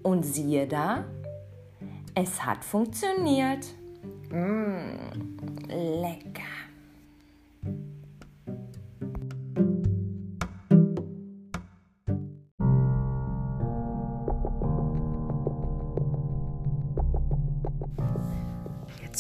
Und 0.02 0.22
siehe 0.24 0.66
da, 0.66 1.04
es 2.16 2.44
hat 2.44 2.64
funktioniert. 2.64 3.64
Mmh, 4.30 4.57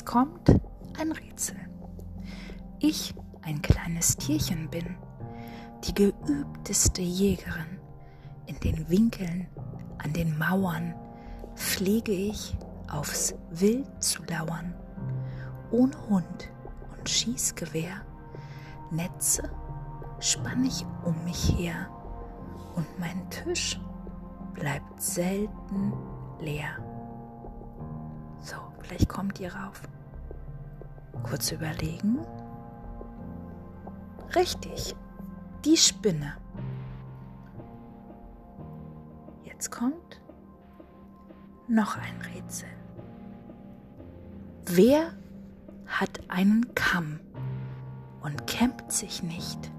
kommt 0.08 0.48
ein 0.98 1.12
Rätsel. 1.12 1.58
Ich, 2.78 3.14
ein 3.42 3.60
kleines 3.60 4.16
Tierchen 4.16 4.70
bin, 4.70 4.96
die 5.84 5.92
geübteste 5.92 7.02
Jägerin. 7.02 7.78
In 8.46 8.58
den 8.60 8.88
Winkeln, 8.88 9.48
an 9.98 10.14
den 10.14 10.38
Mauern 10.38 10.94
pflege 11.56 12.12
ich 12.12 12.56
aufs 12.90 13.34
Wild 13.50 14.02
zu 14.02 14.22
lauern. 14.24 14.74
Ohne 15.72 15.92
Hund 16.08 16.50
und 16.96 17.06
Schießgewehr, 17.06 18.00
Netze 18.90 19.50
spann 20.20 20.64
ich 20.64 20.86
um 21.04 21.22
mich 21.24 21.54
her 21.58 21.86
und 22.76 22.86
mein 22.98 23.28
Tisch 23.28 23.78
bleibt 24.54 25.02
selten 25.02 25.92
leer. 26.40 26.78
So, 28.40 28.56
vielleicht 28.80 29.10
kommt 29.10 29.38
ihr 29.38 29.54
rauf. 29.54 29.82
Kurz 31.22 31.52
überlegen. 31.52 32.18
Richtig, 34.34 34.94
die 35.64 35.76
Spinne. 35.76 36.36
Jetzt 39.44 39.70
kommt 39.70 40.20
noch 41.68 41.96
ein 41.96 42.20
Rätsel. 42.34 42.68
Wer 44.66 45.12
hat 45.86 46.20
einen 46.28 46.74
Kamm 46.74 47.20
und 48.20 48.46
kämmt 48.46 48.92
sich 48.92 49.22
nicht? 49.22 49.70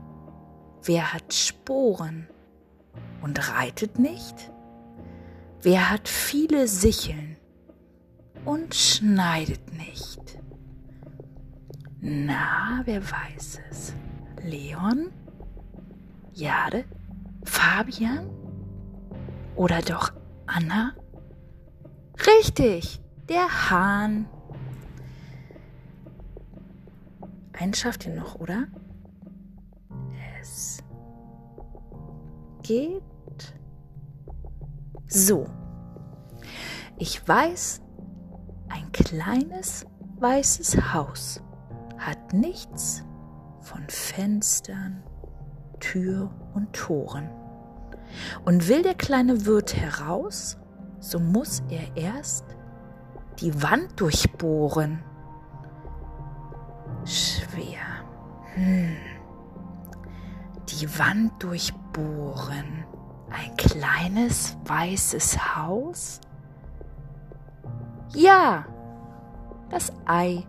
Wer 0.84 1.14
hat 1.14 1.34
Sporen 1.34 2.28
und 3.22 3.54
reitet 3.54 4.00
nicht? 4.00 4.52
Wer 5.62 5.90
hat 5.90 6.08
viele 6.08 6.68
Sicheln 6.68 7.38
und 8.46 8.74
schneidet 8.74 9.74
nicht? 9.74 10.40
Na, 12.02 12.82
wer 12.86 13.04
weiß 13.04 13.60
es? 13.70 13.94
Leon? 14.44 15.12
Jade? 16.34 16.86
Fabian? 17.44 18.30
Oder 19.56 19.82
doch 19.82 20.14
Anna? 20.46 20.94
Richtig, 22.26 23.02
der 23.28 23.70
Hahn. 23.70 24.30
Einen 27.52 27.74
schafft 27.74 28.06
ihr 28.06 28.16
noch, 28.16 28.36
oder? 28.36 28.68
Es 30.40 30.82
geht 32.64 33.04
so. 35.08 35.46
Ich 36.98 37.28
weiß, 37.28 37.82
ein 38.70 38.90
kleines 38.94 39.86
weißes 40.20 40.94
Haus 40.94 41.42
hat 42.00 42.34
nichts 42.34 43.04
von 43.62 43.88
Fenstern, 43.88 45.04
Tür 45.80 46.32
und 46.54 46.74
Toren. 46.74 47.30
Und 48.46 48.68
will 48.68 48.82
der 48.82 48.96
kleine 48.96 49.46
Wirt 49.46 49.76
heraus, 49.76 50.58
so 51.00 51.20
muss 51.20 51.62
er 51.70 51.96
erst 51.96 52.46
die 53.40 53.62
Wand 53.62 54.00
durchbohren. 54.00 55.04
Schwer. 57.06 57.86
Hm. 58.56 58.98
Die 60.70 61.00
Wand 61.00 61.42
durchbohren. 61.42 62.86
Ein 63.30 63.56
kleines 63.58 64.58
weißes 64.66 65.56
Haus? 65.56 66.20
Ja, 68.14 68.66
das 69.70 69.94
Ei. 70.06 70.46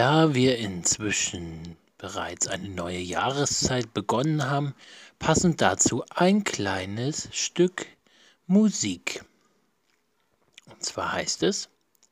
Da 0.00 0.32
wir 0.34 0.56
inzwischen 0.56 1.76
bereits 1.98 2.48
eine 2.48 2.70
neue 2.70 3.00
Jahreszeit 3.00 3.92
begonnen 3.92 4.48
haben, 4.48 4.74
passend 5.18 5.60
dazu 5.60 6.02
ein 6.08 6.42
kleines 6.42 7.28
Stück 7.32 7.86
Musik. 8.46 9.22
Und 10.64 10.82
zwar 10.82 11.12
heißt 11.12 11.42
es, 11.42 11.68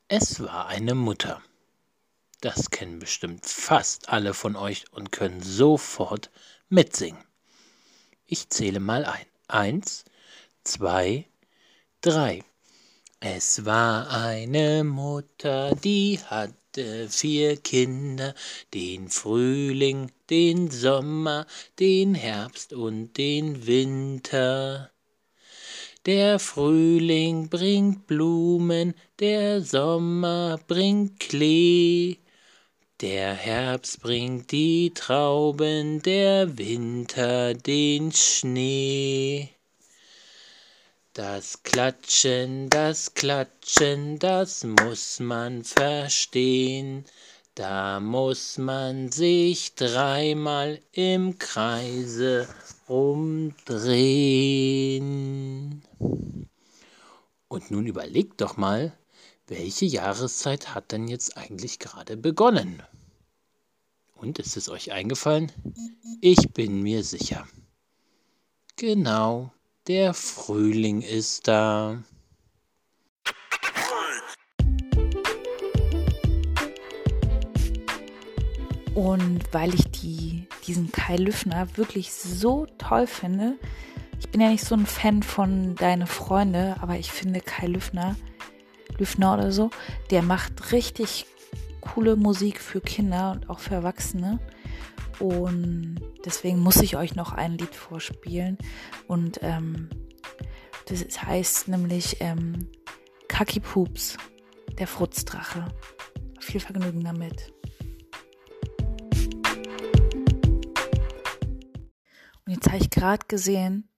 es 0.06 0.38
war 0.40 0.66
eine 0.66 0.94
Mutter. 0.94 1.40
Das 2.42 2.68
kennen 2.68 2.98
bestimmt 2.98 3.46
fast 3.46 4.10
alle 4.10 4.34
von 4.34 4.54
euch 4.54 4.84
und 4.92 5.10
können 5.10 5.42
sofort 5.42 6.30
mitsingen. 6.68 7.24
Ich 8.26 8.50
zähle 8.50 8.80
mal 8.80 9.06
ein. 9.06 9.24
Eins, 9.46 10.04
zwei, 10.62 11.24
drei. 12.02 12.44
Es 13.20 13.64
war 13.64 14.10
eine 14.10 14.84
Mutter, 14.84 15.74
die 15.74 16.20
hatte 16.26 16.57
vier 17.08 17.56
Kinder, 17.56 18.34
den 18.74 19.08
Frühling, 19.08 20.10
den 20.30 20.70
Sommer, 20.70 21.46
den 21.78 22.14
Herbst 22.14 22.72
und 22.72 23.16
den 23.16 23.66
Winter. 23.66 24.90
Der 26.06 26.38
Frühling 26.38 27.48
bringt 27.48 28.06
Blumen, 28.06 28.94
der 29.18 29.60
Sommer 29.62 30.58
bringt 30.66 31.20
Klee, 31.20 32.16
der 33.00 33.34
Herbst 33.34 34.00
bringt 34.00 34.50
die 34.50 34.92
Trauben, 34.94 36.02
der 36.02 36.58
Winter 36.58 37.54
den 37.54 38.10
Schnee. 38.12 39.57
Das 41.18 41.64
Klatschen, 41.64 42.70
das 42.70 43.12
Klatschen, 43.12 44.20
das 44.20 44.62
muss 44.62 45.18
man 45.18 45.64
verstehen. 45.64 47.04
Da 47.56 47.98
muss 47.98 48.56
man 48.56 49.10
sich 49.10 49.74
dreimal 49.74 50.80
im 50.92 51.36
Kreise 51.36 52.46
umdrehen. 52.86 53.42
Und 57.48 57.72
nun 57.72 57.88
überlegt 57.88 58.40
doch 58.40 58.56
mal, 58.56 58.96
welche 59.48 59.86
Jahreszeit 59.86 60.72
hat 60.72 60.92
denn 60.92 61.08
jetzt 61.08 61.36
eigentlich 61.36 61.80
gerade 61.80 62.16
begonnen? 62.16 62.80
Und 64.14 64.38
ist 64.38 64.56
es 64.56 64.68
euch 64.68 64.92
eingefallen? 64.92 65.50
Ich 66.20 66.52
bin 66.52 66.80
mir 66.80 67.02
sicher. 67.02 67.48
Genau, 68.76 69.50
der 69.88 70.12
Frühling 70.12 71.00
ist 71.00 71.48
da. 71.48 72.02
Und 78.94 79.40
weil 79.52 79.74
ich 79.74 79.90
die, 79.90 80.46
diesen 80.66 80.92
Kai 80.92 81.16
Lüffner 81.16 81.68
wirklich 81.76 82.12
so 82.12 82.66
toll 82.78 83.06
finde, 83.06 83.56
ich 84.20 84.28
bin 84.28 84.40
ja 84.40 84.48
nicht 84.48 84.64
so 84.64 84.74
ein 84.74 84.86
Fan 84.86 85.22
von 85.22 85.74
Deine 85.76 86.06
Freunde, 86.06 86.76
aber 86.80 86.98
ich 86.98 87.10
finde 87.10 87.40
Kai 87.40 87.66
Lüffner 87.66 88.16
Lüfner 88.98 89.34
oder 89.34 89.52
so. 89.52 89.70
Der 90.10 90.22
macht 90.22 90.72
richtig 90.72 91.26
coole 91.80 92.16
Musik 92.16 92.60
für 92.60 92.80
Kinder 92.80 93.32
und 93.32 93.48
auch 93.48 93.60
für 93.60 93.74
Erwachsene. 93.74 94.38
Und 95.18 96.00
deswegen 96.24 96.60
muss 96.60 96.76
ich 96.76 96.96
euch 96.96 97.14
noch 97.14 97.32
ein 97.32 97.58
Lied 97.58 97.74
vorspielen. 97.74 98.58
Und 99.06 99.40
ähm, 99.42 99.88
das 100.86 101.22
heißt 101.22 101.68
nämlich 101.68 102.16
ähm, 102.20 102.70
Kaki 103.28 103.60
Pups, 103.60 104.16
der 104.78 104.86
Frutzdrache. 104.86 105.66
Viel 106.40 106.60
Vergnügen 106.60 107.04
damit. 107.04 107.52
Und 112.46 112.54
jetzt 112.54 112.68
habe 112.68 112.78
ich 112.78 112.88
gerade 112.88 113.26
gesehen, 113.26 113.90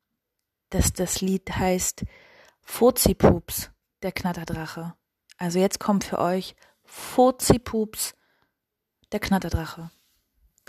dass 0.70 0.92
das 0.92 1.20
Lied 1.20 1.48
heißt 1.54 2.04
Furzi-Pups, 2.62 3.70
der 4.02 4.12
Knatterdrache. 4.12 4.94
Also 5.38 5.58
jetzt 5.58 5.78
kommt 5.78 6.04
für 6.04 6.18
euch 6.18 6.56
Furzi-Pups, 6.84 8.14
der 9.12 9.20
Knatterdrache. 9.20 9.90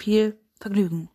Viel 0.01 0.35
Vergnügen. 0.59 1.11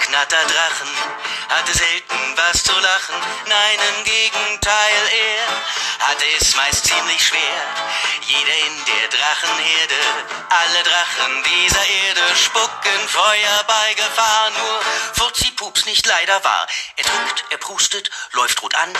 Knatterdrachen, 0.00 0.88
hatte 1.48 1.72
selten 1.76 2.36
was 2.36 2.62
zu 2.64 2.72
lachen. 2.72 3.14
Nein, 3.46 3.78
im 3.90 4.04
Gegenteil, 4.04 5.02
er 5.12 5.77
hatte 5.98 6.24
es 6.40 6.54
meist 6.56 6.86
ziemlich 6.86 7.26
schwer. 7.26 7.62
Jeder 8.22 8.58
in 8.66 8.84
der 8.84 9.08
Drachenherde, 9.08 10.00
alle 10.48 10.82
Drachen 10.82 11.42
dieser 11.44 11.86
Erde 11.86 12.36
spucken 12.36 13.08
Feuer 13.08 13.64
bei 13.66 13.94
Gefahr. 13.94 14.50
Nur 14.50 14.80
Furzi-Pups 15.14 15.86
nicht 15.86 16.06
leider 16.06 16.42
wahr. 16.44 16.66
Er 16.96 17.04
drückt, 17.04 17.44
er 17.50 17.58
prustet, 17.58 18.10
läuft 18.32 18.62
rot 18.62 18.74
an, 18.74 18.92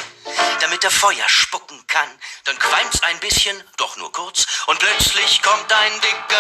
damit 0.61 0.83
er 0.85 0.91
Feuer 0.91 1.29
spucken 1.29 1.87
kann. 1.87 2.09
Dann 2.45 2.59
qualmt's 2.59 3.03
ein 3.03 3.21
bisschen, 3.21 3.63
doch 3.77 3.97
nur 3.97 4.13
kurz, 4.13 4.47
und 4.67 4.79
plötzlich 4.79 5.43
kommt 5.43 5.73
ein 5.73 6.01
dicker. 6.01 6.39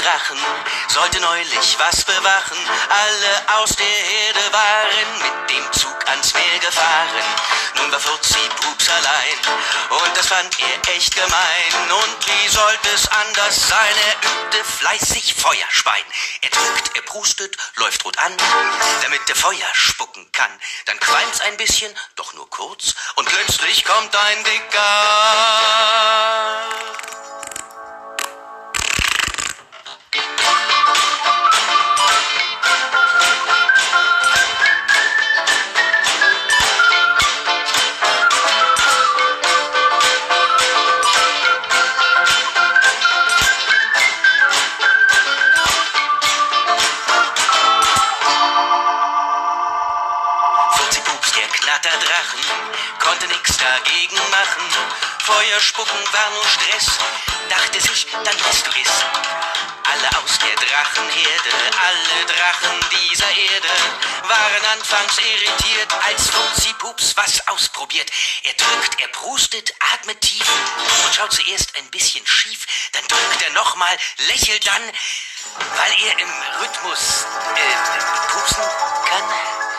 Knatterdrachen, 0.00 0.38
sollte 0.88 1.20
neulich 1.20 1.76
was 1.78 2.04
bewachen. 2.04 2.58
Alle 2.88 3.58
aus 3.58 3.70
der 3.76 3.86
Herde 3.86 4.52
waren 4.52 5.18
mit 5.18 5.50
dem 5.50 5.72
Zug 5.72 5.96
ans 6.08 6.32
Meer 6.34 6.58
gefahren. 6.58 7.24
Nun 7.76 7.92
war 7.92 8.00
Furzi-Pups 8.00 8.88
allein 8.88 9.38
und 9.90 10.16
das 10.16 10.26
fand 10.26 10.56
er 10.58 10.94
echt 10.94 11.14
gemein. 11.14 11.90
Und 11.90 12.26
wie 12.26 12.48
sollte 12.48 12.88
es 12.94 13.06
anders 13.08 13.68
sein? 13.68 13.94
Er 14.08 14.14
übte 14.30 14.64
fleißig 14.64 15.34
Feuerspein. 15.34 16.04
Er 16.42 16.50
drückt, 16.50 16.96
er 16.96 17.02
prustet, 17.02 17.56
läuft 17.76 18.04
rot 18.04 18.18
an, 18.18 18.34
damit 19.02 19.20
er 19.28 19.36
Feuer 19.36 19.70
spucken 19.74 20.30
kann. 20.32 20.50
Dann 20.86 20.98
qualmt's 21.00 21.40
ein 21.40 21.56
bisschen, 21.56 21.94
doch 22.16 22.32
nur 22.34 22.48
kurz 22.48 22.94
und 23.16 23.28
plötzlich 23.28 23.84
kommt 23.84 24.16
ein 24.16 24.44
dicker. 24.44 25.90
Der 51.32 51.48
Knatterdrachen, 51.48 52.40
konnte 52.98 53.26
nix 53.28 53.56
dagegen 53.56 54.16
machen. 54.30 54.64
Feuer 55.24 55.60
spucken 55.60 56.12
war 56.12 56.30
nur 56.30 56.44
Stress, 56.48 56.98
dachte 57.48 57.80
sich, 57.80 58.06
dann 58.12 58.38
lässt 58.38 58.66
du 58.66 58.70
es. 58.70 58.90
Alle 59.90 60.08
aus 60.22 60.38
der 60.38 60.54
Drachenherde, 60.54 61.50
alle 61.82 62.26
Drachen 62.26 62.80
dieser 62.90 63.30
Erde 63.30 63.68
waren 64.22 64.64
anfangs 64.72 65.18
irritiert, 65.18 65.92
als 66.04 66.30
Furzi-Pups 66.30 67.16
was 67.16 67.46
ausprobiert. 67.48 68.10
Er 68.44 68.54
drückt, 68.54 69.00
er 69.00 69.08
prustet, 69.08 69.72
atmet 69.94 70.20
tief 70.20 70.46
und 70.48 71.14
schaut 71.14 71.32
zuerst 71.32 71.76
ein 71.76 71.90
bisschen 71.90 72.26
schief, 72.26 72.66
dann 72.92 73.06
drückt 73.08 73.42
er 73.42 73.52
nochmal, 73.52 73.96
lächelt 74.28 74.66
dann, 74.66 74.82
weil 75.76 75.92
er 76.06 76.18
im 76.18 76.32
Rhythmus 76.60 77.26
äh, 77.56 78.30
pupsen 78.30 78.64
kann. 79.08 79.69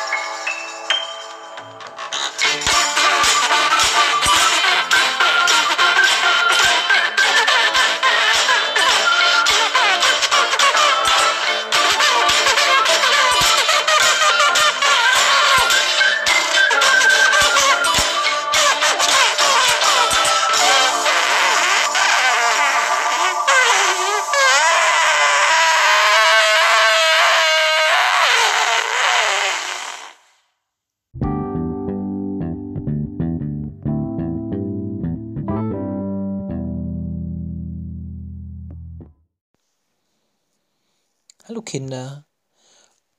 Kinder. 41.71 42.25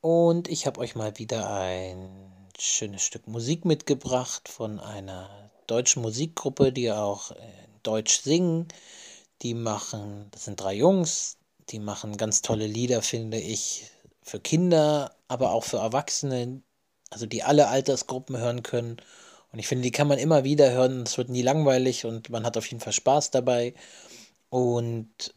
Und 0.03 0.47
ich 0.47 0.67
habe 0.67 0.79
euch 0.79 0.95
mal 0.95 1.19
wieder 1.19 1.51
ein 1.51 2.51
schönes 2.59 3.01
Stück 3.01 3.27
Musik 3.27 3.65
mitgebracht 3.65 4.47
von 4.47 4.79
einer 4.79 5.51
deutschen 5.67 6.03
Musikgruppe, 6.03 6.71
die 6.71 6.93
auch 6.93 7.35
Deutsch 7.83 8.21
singen. 8.21 8.69
Die 9.41 9.55
machen, 9.55 10.29
das 10.33 10.45
sind 10.45 10.61
drei 10.61 10.75
Jungs, 10.75 11.39
die 11.71 11.79
machen 11.79 12.19
ganz 12.19 12.43
tolle 12.43 12.67
Lieder, 12.67 13.01
finde 13.01 13.41
ich, 13.41 13.87
für 14.21 14.39
Kinder, 14.39 15.17
aber 15.29 15.53
auch 15.53 15.65
für 15.65 15.79
Erwachsene, 15.79 16.61
also 17.09 17.25
die 17.25 17.45
alle 17.45 17.69
Altersgruppen 17.69 18.37
hören 18.37 18.63
können. 18.63 18.99
Und 19.51 19.61
ich 19.61 19.67
finde, 19.67 19.85
die 19.85 19.93
kann 19.93 20.09
man 20.09 20.19
immer 20.19 20.45
wieder 20.45 20.73
hören, 20.73 21.05
es 21.05 21.17
wird 21.17 21.31
nie 21.31 21.43
langweilig 21.43 22.05
und 22.05 22.29
man 22.29 22.45
hat 22.45 22.59
auf 22.59 22.67
jeden 22.67 22.81
Fall 22.83 22.93
Spaß 22.93 23.31
dabei. 23.31 23.73
Und 24.51 25.35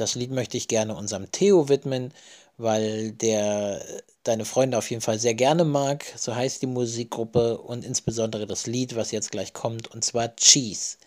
das 0.00 0.14
Lied 0.14 0.30
möchte 0.30 0.56
ich 0.56 0.68
gerne 0.68 0.94
unserem 0.94 1.30
Theo 1.32 1.68
widmen, 1.68 2.12
weil 2.56 3.12
der 3.12 3.80
deine 4.24 4.44
Freunde 4.44 4.76
auf 4.78 4.90
jeden 4.90 5.02
Fall 5.02 5.18
sehr 5.18 5.34
gerne 5.34 5.64
mag. 5.64 6.04
So 6.16 6.34
heißt 6.34 6.60
die 6.62 6.66
Musikgruppe 6.66 7.58
und 7.58 7.84
insbesondere 7.84 8.46
das 8.46 8.66
Lied, 8.66 8.96
was 8.96 9.10
jetzt 9.10 9.30
gleich 9.30 9.52
kommt, 9.52 9.88
und 9.88 10.04
zwar 10.04 10.34
Cheese. 10.36 10.98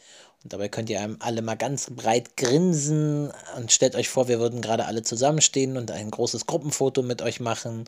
Und 0.44 0.54
dabei 0.54 0.70
könnt 0.70 0.90
ihr 0.90 1.00
einem 1.00 1.18
alle 1.20 1.42
mal 1.42 1.56
ganz 1.56 1.92
breit 1.92 2.36
grinsen 2.36 3.32
und 3.58 3.72
stellt 3.72 3.96
euch 3.96 4.10
vor, 4.10 4.28
wir 4.28 4.40
würden 4.40 4.62
gerade 4.62 4.86
alle 4.86 5.04
zusammenstehen 5.04 5.78
und 5.78 5.92
ein 5.92 6.10
großes 6.10 6.48
Gruppenfoto 6.48 7.04
mit 7.04 7.22
euch 7.22 7.40
machen. 7.40 7.86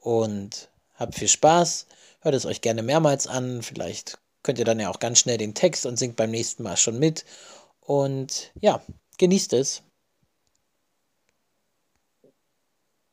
Und 0.00 0.68
habt 0.96 1.14
viel 1.14 1.28
Spaß. 1.28 1.86
Hört 2.20 2.34
es 2.34 2.46
euch 2.46 2.60
gerne 2.62 2.82
mehrmals 2.82 3.26
an. 3.26 3.62
Vielleicht 3.62 4.18
könnt 4.42 4.58
ihr 4.58 4.64
dann 4.64 4.80
ja 4.80 4.90
auch 4.90 4.98
ganz 4.98 5.20
schnell 5.20 5.38
den 5.38 5.54
Text 5.54 5.86
und 5.86 5.98
singt 5.98 6.16
beim 6.16 6.30
nächsten 6.30 6.64
Mal 6.64 6.76
schon 6.76 6.98
mit. 6.98 7.24
Und 7.80 8.52
ja, 8.60 8.82
genießt 9.18 9.52
es. 9.52 9.82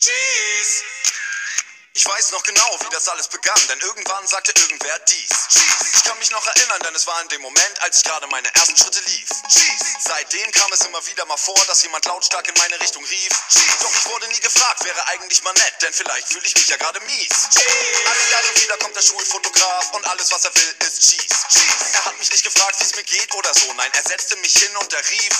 Cheese! 0.04 0.91
Ich 2.02 2.08
weiß 2.08 2.32
noch 2.32 2.42
genau, 2.42 2.78
wie 2.82 2.90
das 2.90 3.08
alles 3.10 3.28
begann, 3.28 3.68
denn 3.70 3.80
irgendwann 3.82 4.26
sagte 4.26 4.52
irgendwer 4.60 4.98
dies. 5.08 5.30
Ich 5.94 6.04
kann 6.04 6.18
mich 6.18 6.32
noch 6.32 6.44
erinnern, 6.48 6.82
denn 6.84 6.96
es 6.96 7.06
war 7.06 7.22
in 7.22 7.28
dem 7.28 7.44
Moment, 7.44 7.82
als 7.84 7.98
ich 7.98 8.04
gerade 8.04 8.26
meine 8.26 8.48
ersten 8.56 8.76
Schritte 8.76 9.00
lief. 9.02 9.30
Seitdem 10.00 10.52
kam 10.52 10.74
es 10.74 10.82
immer 10.82 11.06
wieder 11.06 11.24
mal 11.28 11.38
vor, 11.38 11.64
dass 11.68 11.84
jemand 11.84 12.04
lautstark 12.06 12.48
in 12.48 12.56
meine 12.58 12.80
Richtung 12.82 13.06
rief. 13.06 13.30
Doch 13.82 13.94
ich 13.94 14.06
wurde 14.08 14.28
nie 14.30 14.40
gefragt, 14.40 14.84
wäre 14.84 15.08
eigentlich 15.10 15.44
mal 15.44 15.54
nett, 15.54 15.76
denn 15.84 15.94
vielleicht 15.94 16.28
fühle 16.28 16.46
ich 16.48 16.56
mich 16.56 16.70
ja 16.70 16.78
gerade 16.78 17.00
mies. 17.02 17.50
Alle 17.56 18.32
Jahre 18.32 18.62
wieder 18.62 18.78
kommt 18.80 18.96
der 18.96 19.04
Schulfotograf 19.04 19.92
und 19.94 20.04
alles, 20.08 20.32
was 20.32 20.46
er 20.46 20.56
will, 20.56 20.76
ist 20.80 21.02
Cheese. 21.02 21.36
Er 21.94 22.06
hat 22.06 22.18
mich 22.18 22.32
nicht 22.32 22.44
gefragt, 22.44 22.80
wie 22.80 22.84
es 22.84 22.96
mir 22.96 23.04
geht 23.04 23.32
oder 23.36 23.54
so, 23.54 23.72
nein, 23.74 23.92
er 23.94 24.04
setzte 24.04 24.36
mich 24.38 24.54
hin 24.58 24.76
und 24.78 24.92
er 24.92 25.06
rief. 25.06 25.34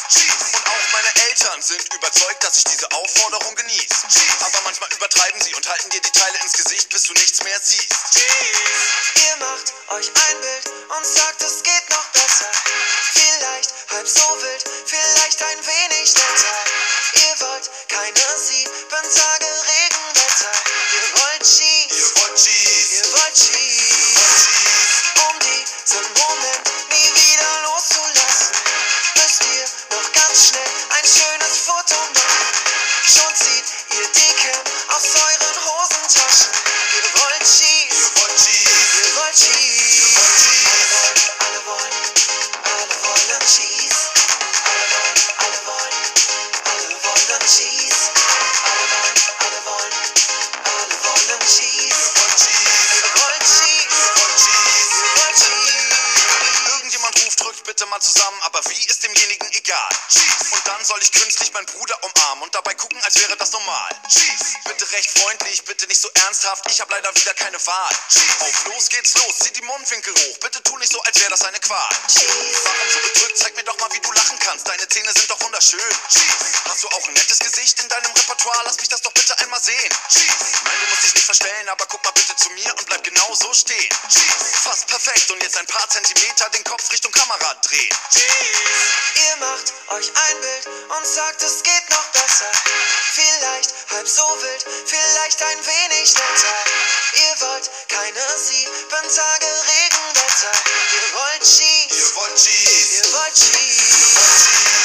Und 0.54 0.68
auch 0.68 0.92
meine 0.94 1.16
Eltern 1.28 1.60
sind 1.64 1.92
überzeugt, 1.92 2.44
dass 2.44 2.58
ich 2.58 2.64
diese 2.66 2.92
Aufforderung 2.92 3.56
genieße. 3.56 4.08
Aber 4.42 4.62
manchmal 4.66 4.94
übertreiben 4.94 5.42
sie 5.42 5.56
und 5.56 5.68
halten 5.68 5.90
dir 5.90 6.02
die 6.02 6.12
Teile 6.12 6.38
ins 6.52 6.64
Gesicht, 6.64 6.90
bis 6.90 7.04
du 7.04 7.14
nichts 7.14 7.44
mehr 7.44 7.60
siehst. 7.62 7.90
Ihr 8.16 9.38
macht 9.38 9.74
euch 9.90 10.08
ein 10.08 10.42
Bild 10.42 10.66
und 10.98 11.06
sagt, 11.06 11.42
es 11.42 11.64
geht 11.64 11.90
noch 11.90 12.06
besser. 12.12 12.52
Vielleicht 13.14 13.74
halb 13.92 14.08
so 14.08 14.22
wild, 14.42 14.64
vielleicht 14.86 15.42
ein 15.44 15.58
wenig 15.66 16.14
netter. 16.14 16.64
Ihr 17.16 17.48
wollt 17.48 17.70
keine 17.88 18.38
sieben 18.38 19.16
Tage 19.16 19.46
Regenwetter. 19.46 20.52
Ihr 20.94 21.22
wollt 21.22 21.44
Cheese, 21.44 21.96
Ihr 21.96 22.22
wollt 22.22 22.36
Cheese, 22.36 22.96
ihr 22.96 23.12
wollt 23.14 23.36
Cheese. 23.36 24.01
Recht 64.92 65.20
freundlich, 65.20 65.64
bitte 65.64 65.88
nicht 65.88 66.02
so 66.02 66.10
ernsthaft, 66.26 66.66
ich 66.70 66.80
habe 66.82 66.92
leider 66.94 67.14
wieder 67.16 67.34
keine 67.34 67.66
Wahl. 67.66 67.96
Auf 68.40 68.66
los 68.68 68.90
geht's 68.90 69.16
los, 69.18 69.40
zieh 69.40 69.54
die 69.54 69.62
Mundwinkel 69.62 70.14
hoch, 70.14 70.38
bitte 70.40 70.62
tu 70.64 70.78
nicht 70.78 70.92
so, 70.92 71.02
als 71.02 71.20
wäre 71.20 71.30
das 71.30 71.44
eine 71.44 71.60
Qual. 71.60 71.90
Warum 71.90 72.90
so 72.90 73.00
bedrückt, 73.14 73.38
zeig 73.38 73.56
mir 73.56 73.64
doch 73.64 73.78
mal, 73.80 73.92
wie 73.94 74.00
du 74.00 74.12
lachen 74.12 74.38
kannst, 74.40 74.68
Zähne 74.92 75.14
sind 75.14 75.32
doch 75.32 75.40
wunderschön. 75.40 75.96
Hast 76.66 76.84
du 76.84 76.88
auch 76.90 77.08
ein 77.08 77.14
nettes 77.14 77.40
Gesicht 77.40 77.80
in 77.80 77.88
deinem 77.88 78.12
Repertoire, 78.12 78.62
lass 78.66 78.78
mich 78.78 78.90
das 78.90 79.02
doch 79.02 79.14
bitte 79.14 79.38
einmal 79.40 79.62
sehen. 79.62 79.90
Nein, 80.66 80.76
du 80.82 80.90
musst 80.90 81.04
dich 81.06 81.14
nicht 81.14 81.26
verstellen, 81.26 81.70
aber 81.70 81.86
guck 81.88 82.04
mal 82.04 82.12
bitte 82.12 82.36
zu 82.36 82.50
mir 82.50 82.76
und 82.78 82.86
bleib 82.88 83.02
genau 83.02 83.34
so 83.34 83.54
stehen. 83.54 83.90
Fast 84.64 84.88
perfekt 84.88 85.32
und 85.32 85.42
jetzt 85.42 85.58
ein 85.58 85.66
paar 85.68 85.88
Zentimeter 85.90 86.50
den 86.50 86.66
Kopf 86.66 86.92
Richtung 86.92 87.12
Kamera 87.14 87.54
drehen. 87.64 87.96
Ihr 89.16 89.36
macht 89.38 89.72
euch 89.96 90.12
ein 90.30 90.42
Bild 90.42 90.68
und 90.68 91.08
sagt, 91.08 91.42
es 91.42 91.64
geht 91.64 91.90
noch 91.90 92.08
besser. 92.12 92.52
Vielleicht 93.14 93.74
halb 93.92 94.08
so 94.10 94.28
wild, 94.42 94.66
vielleicht 94.88 95.42
ein 95.42 95.66
wenig 95.66 96.14
netter. 96.16 96.58
Ihr 97.16 97.48
wollt 97.48 97.70
keine 97.88 98.38
sieben 98.38 99.16
Tage 99.16 99.48
Regenwetter. 99.48 100.52
Ihr 100.92 101.14
wollt 101.14 101.44
Cheese. 101.44 101.96
Ihr 101.96 102.16
wollt 102.16 102.36
Cheese, 102.36 102.96
Ihr 102.98 103.14
wollt 103.14 103.36
Cheese. 103.36 104.42
Um 104.76 104.81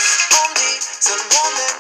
diesen 1.07 1.29
Moment 1.29 1.76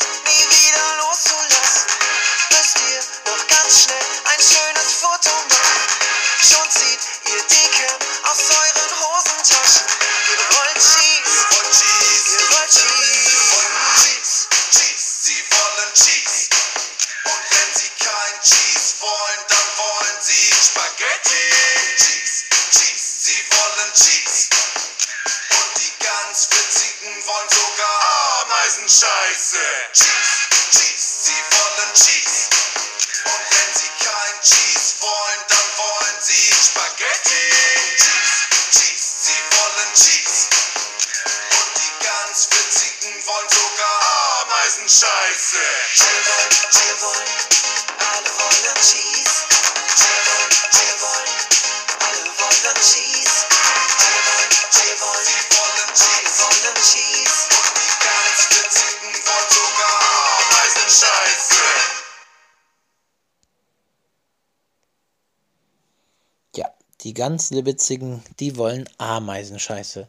ganz 67.16 67.50
witzigen, 67.50 68.22
die 68.38 68.56
wollen 68.56 68.88
Ameisenscheiße. 68.98 70.08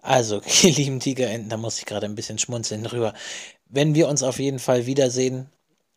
Also, 0.00 0.40
ihr 0.62 0.72
lieben 0.72 1.00
Tigerenten, 1.00 1.50
da 1.50 1.58
muss 1.58 1.78
ich 1.78 1.86
gerade 1.86 2.06
ein 2.06 2.14
bisschen 2.14 2.38
schmunzeln 2.38 2.84
drüber. 2.84 3.12
Wenn 3.66 3.94
wir 3.94 4.08
uns 4.08 4.22
auf 4.22 4.38
jeden 4.38 4.58
Fall 4.58 4.86
wiedersehen, 4.86 5.50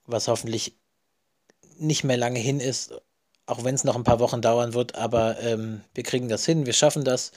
was 0.05 0.27
hoffentlich 0.27 0.75
nicht 1.77 2.03
mehr 2.03 2.17
lange 2.17 2.39
hin 2.39 2.59
ist, 2.59 2.93
auch 3.45 3.63
wenn 3.63 3.75
es 3.75 3.83
noch 3.83 3.95
ein 3.95 4.03
paar 4.03 4.19
Wochen 4.19 4.41
dauern 4.41 4.73
wird, 4.73 4.95
aber 4.95 5.39
ähm, 5.41 5.81
wir 5.93 6.03
kriegen 6.03 6.29
das 6.29 6.45
hin, 6.45 6.65
wir 6.65 6.73
schaffen 6.73 7.03
das. 7.03 7.31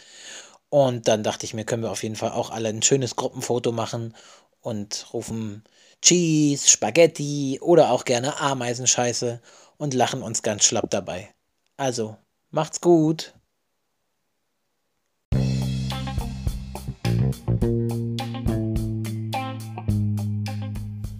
Und 0.69 1.09
dann 1.09 1.23
dachte 1.23 1.47
ich 1.47 1.55
mir, 1.55 1.65
können 1.65 1.83
wir 1.83 1.91
auf 1.91 2.03
jeden 2.03 2.17
Fall 2.17 2.33
auch 2.33 2.51
alle 2.51 2.69
ein 2.69 2.83
schönes 2.83 3.17
Gruppenfoto 3.17 3.73
machen 3.73 4.15
und 4.61 5.07
rufen 5.13 5.65
Cheese, 6.03 6.69
Spaghetti 6.69 7.59
oder 7.63 7.91
auch 7.91 8.05
gerne 8.05 8.41
Ameisenscheiße 8.41 9.41
und 9.79 9.95
lachen 9.95 10.23
uns 10.23 10.43
ganz 10.43 10.65
schlapp 10.65 10.91
dabei. 10.91 11.35
Also, 11.77 12.17
macht's 12.51 12.81
gut. 12.81 13.35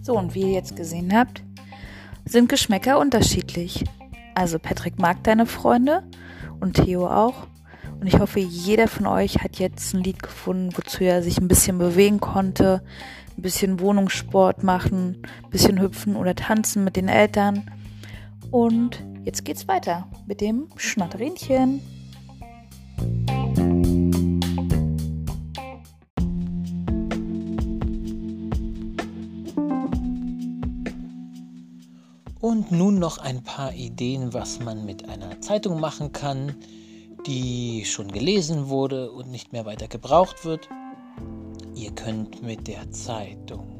So, 0.01 0.17
und 0.17 0.35
wie 0.35 0.41
ihr 0.43 0.51
jetzt 0.51 0.75
gesehen 0.75 1.13
habt, 1.13 1.43
sind 2.23 2.47
Geschmäcker 2.47 2.97
unterschiedlich. 2.97 3.83
Also 4.35 4.57
Patrick 4.57 4.99
mag 4.99 5.23
deine 5.23 5.45
Freunde 5.45 6.03
und 6.59 6.75
Theo 6.75 7.07
auch. 7.07 7.47
Und 7.99 8.07
ich 8.07 8.19
hoffe, 8.19 8.39
jeder 8.39 8.87
von 8.87 9.07
euch 9.07 9.39
hat 9.39 9.57
jetzt 9.57 9.93
ein 9.93 10.03
Lied 10.03 10.21
gefunden, 10.21 10.69
wozu 10.77 11.03
er 11.03 11.23
sich 11.23 11.39
ein 11.39 11.47
bisschen 11.47 11.77
bewegen 11.77 12.19
konnte, 12.19 12.83
ein 13.37 13.41
bisschen 13.41 13.79
Wohnungssport 13.79 14.63
machen, 14.63 15.23
ein 15.43 15.49
bisschen 15.49 15.81
hüpfen 15.81 16.15
oder 16.15 16.35
tanzen 16.35 16.83
mit 16.83 16.95
den 16.95 17.09
Eltern. 17.09 17.69
Und 18.51 19.03
jetzt 19.27 19.43
geht's 19.43 19.67
weiter 19.67 20.07
mit 20.25 20.39
dem 20.39 20.69
Schnatterinchen. 20.77 21.81
Und 32.39 32.71
nun 32.71 32.99
noch 32.99 33.17
ein 33.17 33.43
paar 33.43 33.73
Ideen, 33.73 34.33
was 34.33 34.61
man 34.61 34.85
mit 34.85 35.09
einer 35.09 35.41
Zeitung 35.41 35.81
machen 35.81 36.13
kann, 36.13 36.55
die 37.25 37.83
schon 37.83 38.07
gelesen 38.07 38.69
wurde 38.69 39.11
und 39.11 39.29
nicht 39.29 39.51
mehr 39.51 39.65
weiter 39.65 39.89
gebraucht 39.89 40.45
wird. 40.45 40.69
Ihr 41.75 41.91
könnt 41.91 42.41
mit 42.41 42.69
der 42.69 42.89
Zeitung 42.91 43.76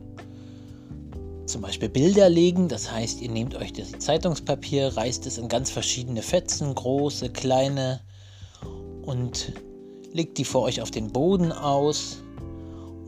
zum 1.48 1.62
Beispiel 1.62 1.90
Bilder 1.90 2.30
legen, 2.30 2.68
das 2.68 2.92
heißt, 2.92 3.22
ihr 3.22 3.32
nehmt 3.32 3.56
euch 3.56 3.74
das 3.74 3.92
Zeitungspapier, 3.92 4.96
reißt 4.96 5.26
es 5.26 5.38
in 5.38 5.48
ganz 5.48 5.72
verschiedene 5.72 6.22
Fetzen, 6.22 6.76
große, 6.76 7.30
kleine, 7.30 8.02
und 9.04 9.54
legt 10.12 10.38
die 10.38 10.46
vor 10.46 10.64
euch 10.64 10.82
auf 10.82 10.92
den 10.92 11.12
Boden 11.12 11.52
aus. 11.52 12.22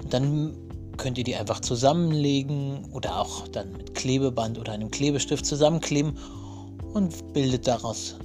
Und 0.02 0.14
dann 0.14 0.56
könnt 0.98 1.18
ihr 1.18 1.24
die 1.24 1.36
einfach 1.36 1.60
zusammenlegen 1.60 2.86
oder 2.94 3.20
auch 3.20 3.48
dann 3.50 3.74
mit 3.74 3.96
Klebeband 3.96 4.58
oder 4.58 4.72
einem 4.72 4.90
Klebestift 4.90 5.46
zusammenkleben. 5.46 6.18
und 6.94 7.34
bildet 7.34 7.68
daraus 7.68 8.16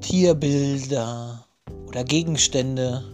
Tierbilder 0.00 1.46
oder 1.86 2.02
Gegenstände 2.02 3.04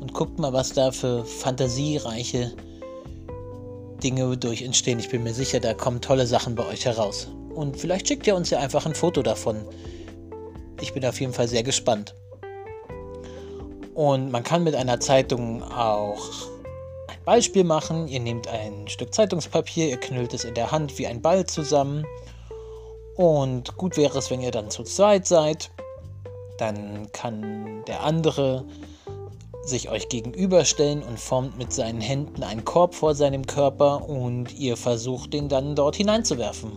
und 0.00 0.14
guckt 0.14 0.38
mal, 0.38 0.52
was 0.52 0.72
da 0.72 0.92
für 0.92 1.24
fantasiereiche 1.24 2.52
Dinge 4.04 4.36
durch 4.36 4.62
entstehen. 4.62 4.98
Ich 4.98 5.08
bin 5.08 5.22
mir 5.22 5.32
sicher, 5.34 5.58
da 5.58 5.72
kommen 5.72 6.00
tolle 6.00 6.26
Sachen 6.26 6.54
bei 6.54 6.66
euch 6.66 6.84
heraus. 6.84 7.28
Und 7.54 7.78
vielleicht 7.78 8.06
schickt 8.06 8.26
ihr 8.26 8.36
uns 8.36 8.50
ja 8.50 8.58
einfach 8.58 8.84
ein 8.84 8.94
Foto 8.94 9.22
davon. 9.22 9.64
Ich 10.80 10.92
bin 10.92 11.04
auf 11.06 11.18
jeden 11.20 11.32
Fall 11.32 11.48
sehr 11.48 11.62
gespannt. 11.62 12.14
Und 13.94 14.30
man 14.30 14.42
kann 14.42 14.62
mit 14.64 14.74
einer 14.74 15.00
Zeitung 15.00 15.62
auch 15.62 16.48
ein 17.08 17.18
Ballspiel 17.24 17.64
machen. 17.64 18.06
Ihr 18.08 18.20
nehmt 18.20 18.46
ein 18.48 18.86
Stück 18.88 19.14
Zeitungspapier, 19.14 19.88
ihr 19.88 19.96
knüllt 19.96 20.34
es 20.34 20.44
in 20.44 20.54
der 20.54 20.70
Hand 20.70 20.98
wie 20.98 21.06
ein 21.06 21.22
Ball 21.22 21.46
zusammen. 21.46 22.04
Und 23.16 23.76
gut 23.76 23.96
wäre 23.96 24.18
es, 24.18 24.30
wenn 24.30 24.40
ihr 24.40 24.50
dann 24.50 24.70
zu 24.70 24.82
zweit 24.82 25.26
seid. 25.26 25.70
Dann 26.58 27.10
kann 27.12 27.84
der 27.86 28.02
andere 28.02 28.64
sich 29.66 29.88
euch 29.90 30.08
gegenüberstellen 30.08 31.02
und 31.02 31.18
formt 31.18 31.58
mit 31.58 31.72
seinen 31.72 32.00
Händen 32.00 32.42
einen 32.42 32.64
Korb 32.64 32.94
vor 32.94 33.14
seinem 33.14 33.46
Körper 33.46 34.08
und 34.08 34.54
ihr 34.58 34.76
versucht 34.76 35.32
den 35.32 35.48
dann 35.48 35.74
dort 35.74 35.96
hineinzuwerfen. 35.96 36.72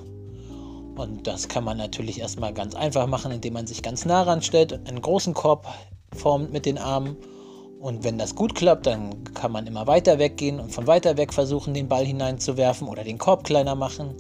Und 0.96 1.28
das 1.28 1.48
kann 1.48 1.64
man 1.64 1.78
natürlich 1.78 2.20
erstmal 2.20 2.54
ganz 2.54 2.74
einfach 2.74 3.06
machen, 3.08 3.32
indem 3.32 3.54
man 3.54 3.68
sich 3.68 3.84
ganz 3.84 4.06
nah 4.06 4.24
ranstellt 4.24 4.72
und 4.74 4.88
einen 4.88 5.02
großen 5.02 5.34
Korb 5.34 5.68
formt 6.16 6.52
mit 6.52 6.66
den 6.66 6.78
Armen. 6.78 7.18
Und 7.80 8.04
wenn 8.04 8.18
das 8.18 8.34
gut 8.34 8.56
klappt, 8.56 8.88
dann 8.88 9.24
kann 9.36 9.52
man 9.52 9.68
immer 9.68 9.86
weiter 9.86 10.18
weggehen 10.18 10.60
und 10.60 10.72
von 10.72 10.88
weiter 10.88 11.16
weg 11.18 11.34
versuchen, 11.34 11.76
den 11.76 11.88
Ball 11.88 12.06
hineinzuwerfen 12.06 12.88
oder 12.88 13.04
den 13.04 13.20
Korb 13.20 13.44
kleiner 13.44 13.76
machen. 13.76 14.16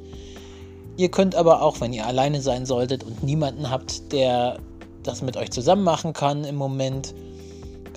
Ihr 0.97 1.09
könnt 1.09 1.35
aber 1.35 1.63
auch, 1.63 1.81
wenn 1.81 1.93
ihr 1.93 2.05
alleine 2.05 2.41
sein 2.41 2.67
solltet 2.67 3.03
und 3.03 3.23
niemanden 3.23 3.71
habt, 3.71 4.11
der 4.11 4.59
das 5.01 5.23
mit 5.23 5.37
euch 5.37 5.49
zusammen 5.49 5.83
machen 5.83 6.13
kann 6.13 6.43
im 6.43 6.55
Moment, 6.55 7.15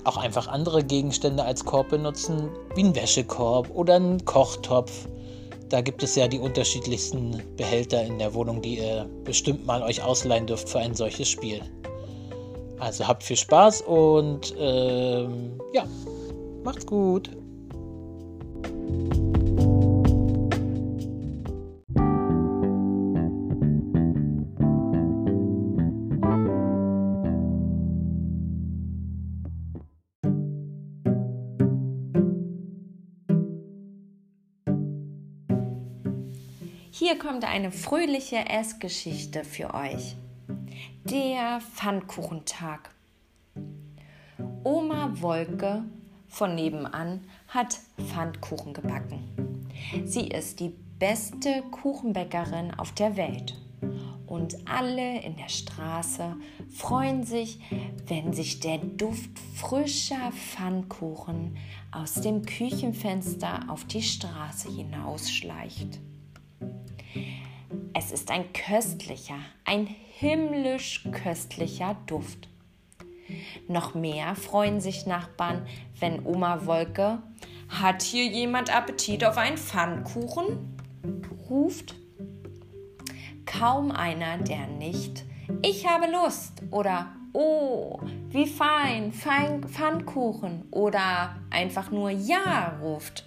auch 0.06 0.16
einfach 0.16 0.48
andere 0.48 0.84
Gegenstände 0.84 1.44
als 1.44 1.64
Korb 1.64 1.90
benutzen, 1.90 2.50
wie 2.74 2.84
ein 2.84 2.94
Wäschekorb 2.94 3.70
oder 3.70 3.96
ein 3.96 4.24
Kochtopf 4.24 5.06
da 5.70 5.80
gibt 5.80 6.02
es 6.02 6.16
ja 6.16 6.26
die 6.26 6.38
unterschiedlichsten 6.38 7.42
Behälter 7.56 8.02
in 8.02 8.18
der 8.18 8.34
Wohnung, 8.34 8.60
die 8.60 8.78
ihr 8.78 9.08
bestimmt 9.24 9.64
mal 9.66 9.82
euch 9.82 10.02
ausleihen 10.02 10.46
dürft 10.46 10.68
für 10.68 10.80
ein 10.80 10.94
solches 10.94 11.28
Spiel. 11.28 11.60
Also 12.80 13.06
habt 13.06 13.22
viel 13.22 13.36
Spaß 13.36 13.82
und 13.82 14.54
ähm, 14.58 15.60
ja, 15.72 15.84
macht's 16.64 16.84
gut. 16.84 17.30
Hier 37.10 37.18
kommt 37.18 37.44
eine 37.44 37.72
fröhliche 37.72 38.36
Essgeschichte 38.36 39.42
für 39.42 39.74
euch. 39.74 40.14
Der 41.02 41.60
Pfannkuchentag. 41.60 42.94
Oma 44.62 45.10
Wolke 45.20 45.82
von 46.28 46.54
nebenan 46.54 47.24
hat 47.48 47.80
Pfannkuchen 47.98 48.74
gebacken. 48.74 49.68
Sie 50.04 50.28
ist 50.28 50.60
die 50.60 50.72
beste 51.00 51.64
Kuchenbäckerin 51.72 52.72
auf 52.74 52.92
der 52.92 53.16
Welt. 53.16 53.56
Und 54.28 54.68
alle 54.68 55.20
in 55.22 55.34
der 55.34 55.48
Straße 55.48 56.36
freuen 56.72 57.24
sich, 57.24 57.58
wenn 58.06 58.32
sich 58.32 58.60
der 58.60 58.78
Duft 58.78 59.36
frischer 59.56 60.30
Pfannkuchen 60.30 61.56
aus 61.90 62.14
dem 62.14 62.42
Küchenfenster 62.46 63.64
auf 63.66 63.84
die 63.86 64.02
Straße 64.02 64.70
hinausschleicht. 64.70 65.98
Es 67.92 68.12
ist 68.12 68.30
ein 68.30 68.52
köstlicher, 68.52 69.38
ein 69.64 69.86
himmlisch 69.86 71.08
köstlicher 71.10 71.96
Duft. 72.06 72.48
Noch 73.68 73.94
mehr 73.94 74.34
freuen 74.34 74.80
sich 74.80 75.06
Nachbarn, 75.06 75.66
wenn 75.98 76.24
Oma 76.24 76.66
Wolke 76.66 77.22
hat 77.68 78.02
hier 78.02 78.26
jemand 78.26 78.74
Appetit 78.74 79.24
auf 79.24 79.38
einen 79.38 79.56
Pfannkuchen? 79.56 80.76
ruft. 81.48 81.96
Kaum 83.44 83.90
einer, 83.90 84.38
der 84.38 84.66
nicht 84.66 85.24
Ich 85.62 85.86
habe 85.86 86.10
Lust 86.10 86.62
oder 86.70 87.06
Oh, 87.32 88.00
wie 88.30 88.46
fein, 88.46 89.12
fein 89.12 89.62
Pfannkuchen 89.62 90.64
oder 90.72 91.36
einfach 91.50 91.92
nur 91.92 92.10
Ja 92.10 92.76
ruft. 92.82 93.24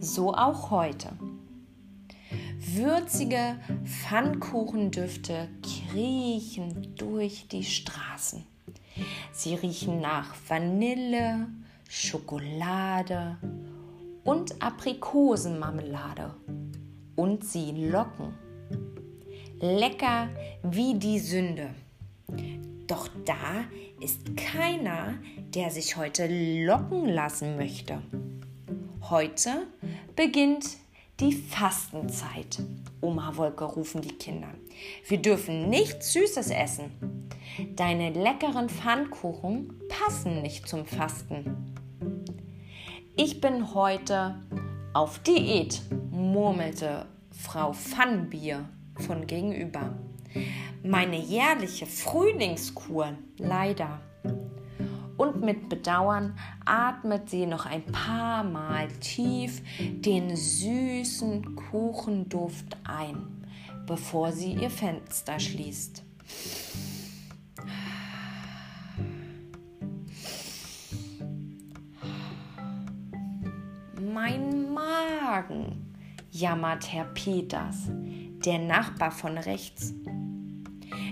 So 0.00 0.34
auch 0.34 0.70
heute. 0.70 1.10
Würzige 2.64 3.56
Pfannkuchendüfte 3.84 5.48
kriechen 5.62 6.94
durch 6.96 7.48
die 7.48 7.64
Straßen. 7.64 8.46
Sie 9.32 9.56
riechen 9.56 10.00
nach 10.00 10.36
Vanille, 10.48 11.48
Schokolade 11.88 13.36
und 14.22 14.62
Aprikosenmarmelade. 14.62 16.34
Und 17.16 17.44
sie 17.44 17.88
locken. 17.88 18.32
Lecker 19.60 20.28
wie 20.62 20.94
die 20.94 21.18
Sünde. 21.18 21.74
Doch 22.86 23.08
da 23.24 23.64
ist 24.00 24.36
keiner, 24.36 25.14
der 25.52 25.70
sich 25.70 25.96
heute 25.96 26.28
locken 26.64 27.06
lassen 27.06 27.56
möchte. 27.56 28.02
Heute 29.10 29.66
beginnt 30.14 30.81
die 31.22 31.32
Fastenzeit. 31.32 32.60
Oma 33.00 33.36
Wolke 33.36 33.64
rufen 33.64 34.02
die 34.02 34.12
Kinder. 34.12 34.48
Wir 35.06 35.22
dürfen 35.22 35.70
nichts 35.70 36.12
Süßes 36.12 36.50
essen. 36.50 37.28
Deine 37.76 38.10
leckeren 38.10 38.68
Pfannkuchen 38.68 39.80
passen 39.88 40.42
nicht 40.42 40.68
zum 40.68 40.84
Fasten. 40.84 41.76
Ich 43.14 43.40
bin 43.40 43.72
heute 43.72 44.42
auf 44.94 45.20
Diät, 45.20 45.82
murmelte 46.10 47.06
Frau 47.30 47.72
Pfannbier 47.72 48.68
von 49.06 49.24
gegenüber. 49.28 49.96
Meine 50.82 51.18
jährliche 51.18 51.86
Frühlingskur, 51.86 53.12
leider 53.38 54.00
und 55.22 55.40
mit 55.40 55.68
Bedauern 55.68 56.34
atmet 56.64 57.30
sie 57.30 57.46
noch 57.46 57.64
ein 57.64 57.84
paar 57.86 58.42
Mal 58.42 58.88
tief 58.98 59.62
den 59.78 60.34
süßen 60.34 61.54
Kuchenduft 61.54 62.76
ein, 62.82 63.46
bevor 63.86 64.32
sie 64.32 64.54
ihr 64.54 64.70
Fenster 64.70 65.38
schließt. 65.38 66.02
Mein 74.12 74.74
Magen, 74.74 75.94
jammert 76.32 76.92
Herr 76.92 77.04
Peters, 77.04 77.86
der 78.44 78.58
Nachbar 78.58 79.12
von 79.12 79.38
rechts. 79.38 79.94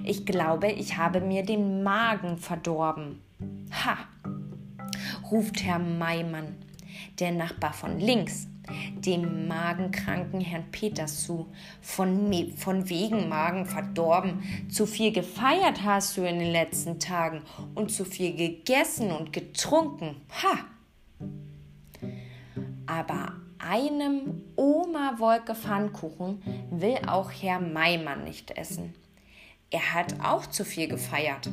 Ich 0.04 0.26
glaube, 0.26 0.72
ich 0.72 0.96
habe 0.96 1.20
mir 1.20 1.44
den 1.44 1.84
Magen 1.84 2.38
verdorben. 2.38 3.29
Ha! 3.70 3.98
ruft 5.30 5.62
Herr 5.62 5.78
Maimann, 5.78 6.56
der 7.18 7.32
Nachbar 7.32 7.72
von 7.72 8.00
links, 8.00 8.48
dem 8.94 9.48
magenkranken 9.48 10.40
Herrn 10.40 10.70
Peters 10.70 11.24
zu. 11.24 11.46
Von, 11.80 12.32
von 12.56 12.88
wegen 12.88 13.28
Magen 13.28 13.66
verdorben. 13.66 14.42
Zu 14.70 14.86
viel 14.86 15.12
gefeiert 15.12 15.82
hast 15.84 16.16
du 16.16 16.22
in 16.22 16.38
den 16.38 16.52
letzten 16.52 16.98
Tagen 16.98 17.42
und 17.74 17.90
zu 17.90 18.04
viel 18.04 18.34
gegessen 18.34 19.10
und 19.10 19.32
getrunken. 19.32 20.16
Ha! 20.42 20.58
Aber 22.86 23.34
einem 23.58 24.42
Oma-Wolke 24.56 25.54
Pfannkuchen 25.54 26.42
will 26.70 26.98
auch 27.06 27.30
Herr 27.30 27.60
Maimann 27.60 28.24
nicht 28.24 28.50
essen. 28.52 28.94
Er 29.70 29.94
hat 29.94 30.20
auch 30.20 30.46
zu 30.46 30.64
viel 30.64 30.88
gefeiert. 30.88 31.50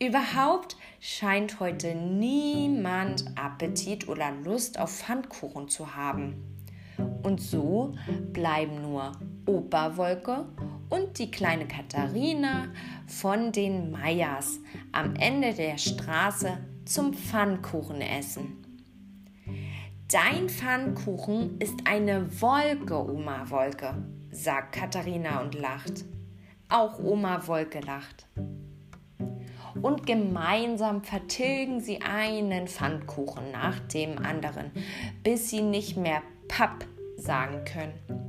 Überhaupt 0.00 0.76
scheint 1.00 1.58
heute 1.58 1.92
niemand 1.92 3.24
Appetit 3.36 4.06
oder 4.06 4.30
Lust 4.44 4.78
auf 4.78 4.90
Pfannkuchen 4.90 5.68
zu 5.68 5.96
haben. 5.96 6.36
Und 7.24 7.40
so 7.40 7.96
bleiben 8.32 8.80
nur 8.80 9.12
Operwolke 9.44 10.46
und 10.88 11.18
die 11.18 11.32
kleine 11.32 11.66
Katharina 11.66 12.68
von 13.08 13.50
den 13.50 13.90
Meyers 13.90 14.60
am 14.92 15.16
Ende 15.16 15.52
der 15.52 15.78
Straße 15.78 16.58
zum 16.84 17.12
Pfannkuchenessen. 17.12 18.64
Dein 20.06 20.48
Pfannkuchen 20.48 21.60
ist 21.60 21.80
eine 21.86 22.40
Wolke, 22.40 22.94
Oma 22.94 23.50
Wolke, 23.50 23.94
sagt 24.30 24.76
Katharina 24.76 25.40
und 25.40 25.56
lacht. 25.56 26.04
Auch 26.68 27.00
Oma 27.00 27.46
Wolke 27.48 27.80
lacht. 27.80 28.26
Und 29.82 30.06
gemeinsam 30.06 31.02
vertilgen 31.02 31.80
sie 31.80 32.00
einen 32.02 32.68
Pfannkuchen 32.68 33.50
nach 33.52 33.78
dem 33.80 34.18
anderen, 34.18 34.72
bis 35.22 35.50
sie 35.50 35.62
nicht 35.62 35.96
mehr 35.96 36.22
Papp 36.48 36.86
sagen 37.16 37.64
können. 37.64 38.28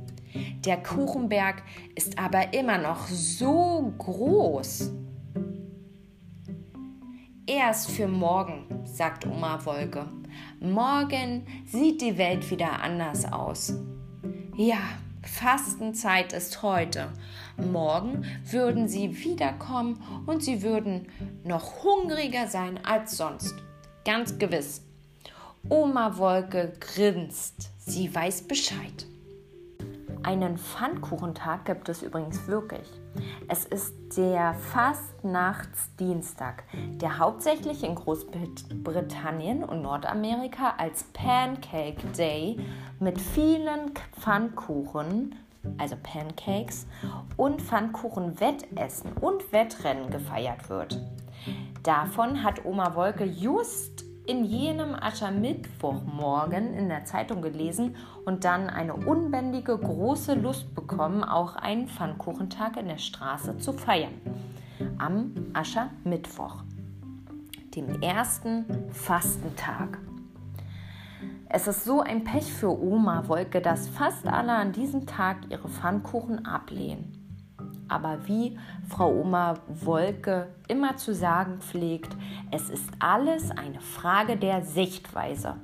Der 0.64 0.82
Kuchenberg 0.82 1.62
ist 1.94 2.18
aber 2.18 2.52
immer 2.52 2.78
noch 2.78 3.06
so 3.08 3.92
groß. 3.98 4.92
Erst 7.46 7.90
für 7.90 8.06
morgen, 8.06 8.66
sagt 8.84 9.26
Oma 9.26 9.64
Wolke. 9.64 10.06
Morgen 10.60 11.46
sieht 11.66 12.00
die 12.00 12.16
Welt 12.16 12.48
wieder 12.50 12.80
anders 12.82 13.30
aus. 13.32 13.74
Ja, 14.56 14.78
Fastenzeit 15.22 16.32
ist 16.32 16.62
heute. 16.62 17.08
Morgen 17.56 18.24
würden 18.44 18.88
sie 18.88 19.22
wiederkommen 19.24 20.02
und 20.26 20.42
sie 20.42 20.62
würden 20.62 21.08
noch 21.44 21.82
hungriger 21.82 22.46
sein 22.46 22.80
als 22.84 23.16
sonst. 23.16 23.54
Ganz 24.04 24.38
gewiss. 24.38 24.82
Oma 25.68 26.16
Wolke 26.16 26.72
grinst. 26.80 27.70
Sie 27.78 28.14
weiß 28.14 28.48
Bescheid. 28.48 29.06
Einen 30.22 30.56
Pfannkuchentag 30.56 31.66
gibt 31.66 31.88
es 31.88 32.02
übrigens 32.02 32.46
wirklich. 32.46 32.88
Es 33.48 33.64
ist 33.64 34.16
der 34.16 34.54
Fastnachtsdienstag, 34.54 36.62
der 37.00 37.18
hauptsächlich 37.18 37.82
in 37.82 37.96
Großbritannien 37.96 39.64
und 39.64 39.82
Nordamerika 39.82 40.74
als 40.78 41.02
Pancake 41.12 42.06
Day 42.16 42.60
mit 43.00 43.20
vielen 43.20 43.92
Pfannkuchen, 44.18 45.34
also 45.78 45.96
Pancakes, 46.02 46.86
und 47.36 47.60
Pfannkuchenwettessen 47.60 49.12
und 49.14 49.52
Wettrennen 49.52 50.10
gefeiert 50.10 50.68
wird. 50.68 51.00
Davon 51.82 52.42
hat 52.42 52.64
Oma 52.64 52.94
Wolke 52.94 53.24
just 53.24 54.04
in 54.26 54.44
jenem 54.44 54.94
Aschermittwochmorgen 54.94 56.74
in 56.74 56.88
der 56.88 57.04
Zeitung 57.04 57.42
gelesen 57.42 57.96
und 58.30 58.44
dann 58.44 58.70
eine 58.70 58.94
unbändige 58.94 59.76
große 59.76 60.34
Lust 60.34 60.72
bekommen, 60.76 61.24
auch 61.24 61.56
einen 61.56 61.88
Pfannkuchentag 61.88 62.76
in 62.76 62.86
der 62.86 62.98
Straße 62.98 63.58
zu 63.58 63.72
feiern. 63.72 64.14
Am 64.98 65.34
Aschermittwoch, 65.52 66.62
dem 67.74 68.00
ersten 68.00 68.88
Fastentag. 68.92 69.98
Es 71.48 71.66
ist 71.66 71.82
so 71.82 72.02
ein 72.02 72.22
Pech 72.22 72.52
für 72.52 72.70
Oma 72.80 73.26
Wolke, 73.26 73.60
dass 73.60 73.88
fast 73.88 74.28
alle 74.28 74.52
an 74.52 74.70
diesem 74.70 75.06
Tag 75.06 75.38
ihre 75.48 75.68
Pfannkuchen 75.68 76.46
ablehnen. 76.46 77.48
Aber 77.88 78.28
wie 78.28 78.56
Frau 78.88 79.12
Oma 79.12 79.54
Wolke 79.66 80.54
immer 80.68 80.96
zu 80.96 81.12
sagen 81.12 81.58
pflegt, 81.58 82.16
es 82.52 82.70
ist 82.70 82.90
alles 83.00 83.50
eine 83.50 83.80
Frage 83.80 84.36
der 84.36 84.62
Sichtweise. 84.62 85.56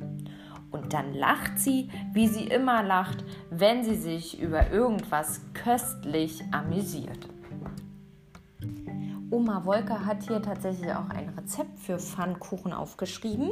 Und 0.70 0.92
dann 0.92 1.14
lacht 1.14 1.58
sie, 1.58 1.90
wie 2.12 2.28
sie 2.28 2.44
immer 2.44 2.82
lacht, 2.82 3.24
wenn 3.50 3.84
sie 3.84 3.94
sich 3.94 4.40
über 4.40 4.70
irgendwas 4.70 5.40
köstlich 5.54 6.42
amüsiert. 6.52 7.28
Oma 9.30 9.64
Wolke 9.64 10.06
hat 10.06 10.22
hier 10.22 10.40
tatsächlich 10.40 10.92
auch 10.92 11.10
ein 11.10 11.30
Rezept 11.36 11.78
für 11.80 11.98
Pfannkuchen 11.98 12.72
aufgeschrieben. 12.72 13.50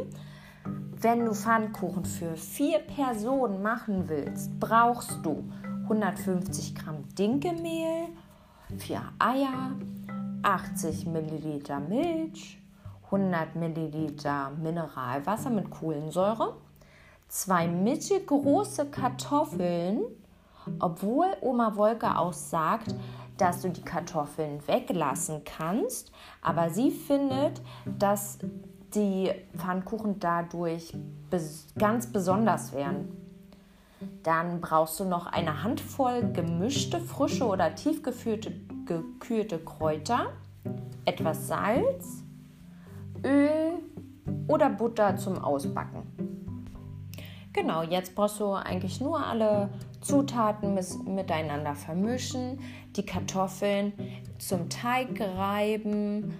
Wenn 1.00 1.24
du 1.24 1.34
Pfannkuchen 1.34 2.04
für 2.04 2.36
vier 2.36 2.78
Personen 2.78 3.60
machen 3.60 4.08
willst, 4.08 4.58
brauchst 4.60 5.18
du 5.24 5.44
150 5.82 6.74
Gramm 6.74 7.04
Dinkelmehl, 7.18 8.06
4 8.78 9.02
Eier, 9.18 9.72
80 10.42 11.06
Milliliter 11.06 11.80
Milch, 11.80 12.62
100 13.06 13.56
Milliliter 13.56 14.50
Mineralwasser 14.62 15.50
mit 15.50 15.70
Kohlensäure, 15.70 16.56
zwei 17.34 17.66
mittelgroße 17.66 18.86
Kartoffeln, 18.86 20.02
obwohl 20.78 21.26
Oma 21.40 21.74
Wolke 21.74 22.16
auch 22.16 22.32
sagt, 22.32 22.94
dass 23.36 23.60
du 23.60 23.70
die 23.70 23.82
Kartoffeln 23.82 24.60
weglassen 24.68 25.42
kannst, 25.44 26.12
aber 26.42 26.70
sie 26.70 26.92
findet, 26.92 27.60
dass 27.98 28.38
die 28.94 29.32
Pfannkuchen 29.56 30.20
dadurch 30.20 30.96
ganz 31.76 32.06
besonders 32.06 32.72
wären. 32.72 33.08
Dann 34.22 34.60
brauchst 34.60 35.00
du 35.00 35.04
noch 35.04 35.26
eine 35.26 35.64
Handvoll 35.64 36.30
gemischte, 36.32 37.00
frische 37.00 37.46
oder 37.46 37.74
tiefgekühlte 37.74 38.52
gekühlte 38.86 39.58
Kräuter, 39.58 40.26
etwas 41.04 41.48
Salz, 41.48 42.22
Öl 43.24 43.72
oder 44.46 44.70
Butter 44.70 45.16
zum 45.16 45.42
Ausbacken. 45.42 46.43
Genau, 47.54 47.84
jetzt 47.84 48.16
brauchst 48.16 48.40
du 48.40 48.52
eigentlich 48.52 49.00
nur 49.00 49.24
alle 49.24 49.70
Zutaten 50.00 50.74
miteinander 50.74 51.76
vermischen, 51.76 52.58
die 52.96 53.06
Kartoffeln 53.06 53.92
zum 54.38 54.68
Teig 54.68 55.20
reiben 55.20 56.34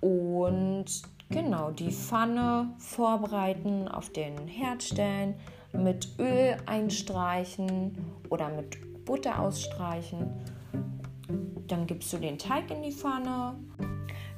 und 0.00 0.86
genau 1.30 1.70
die 1.70 1.92
Pfanne 1.92 2.74
vorbereiten, 2.78 3.86
auf 3.86 4.10
den 4.10 4.48
Herd 4.48 4.82
stellen, 4.82 5.34
mit 5.72 6.08
Öl 6.18 6.56
einstreichen 6.66 7.96
oder 8.28 8.48
mit 8.48 9.04
Butter 9.04 9.38
ausstreichen. 9.38 10.26
Dann 11.68 11.86
gibst 11.86 12.12
du 12.12 12.18
den 12.18 12.36
Teig 12.36 12.68
in 12.72 12.82
die 12.82 12.90
Pfanne, 12.90 13.54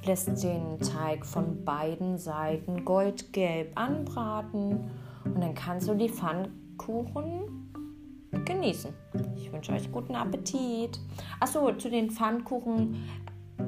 lässt 0.05 0.29
den 0.45 0.79
Teig 0.81 1.25
von 1.25 1.65
beiden 1.65 2.19
Seiten 2.19 2.85
goldgelb 2.85 3.73
anbraten 3.75 4.91
und 5.25 5.41
dann 5.41 5.55
kannst 5.55 5.89
du 5.89 5.95
die 5.95 6.09
Pfannkuchen 6.09 7.65
genießen. 8.45 8.93
Ich 9.37 9.53
wünsche 9.53 9.73
euch 9.73 9.91
guten 9.91 10.15
Appetit. 10.15 10.99
Achso, 11.41 11.73
zu 11.73 11.89
den 11.89 12.11
Pfannkuchen 12.11 12.97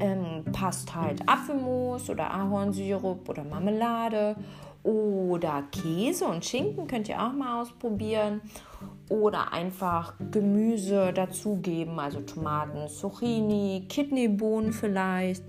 ähm, 0.01 0.45
passt 0.53 0.95
halt 0.95 1.27
Apfelmus 1.29 2.11
oder 2.11 2.33
Ahornsirup 2.33 3.29
oder 3.29 3.45
Marmelade 3.45 4.37
oder 4.83 5.65
Käse 5.73 6.27
und 6.27 6.45
Schinken 6.45 6.87
könnt 6.87 7.09
ihr 7.09 7.21
auch 7.21 7.33
mal 7.33 7.61
ausprobieren 7.61 8.41
oder 9.09 9.53
einfach 9.53 10.15
Gemüse 10.31 11.13
dazugeben, 11.13 11.99
also 11.99 12.21
Tomaten, 12.21 12.89
Zucchini, 12.89 13.87
Kidneybohnen 13.89 14.73
vielleicht. 14.73 15.43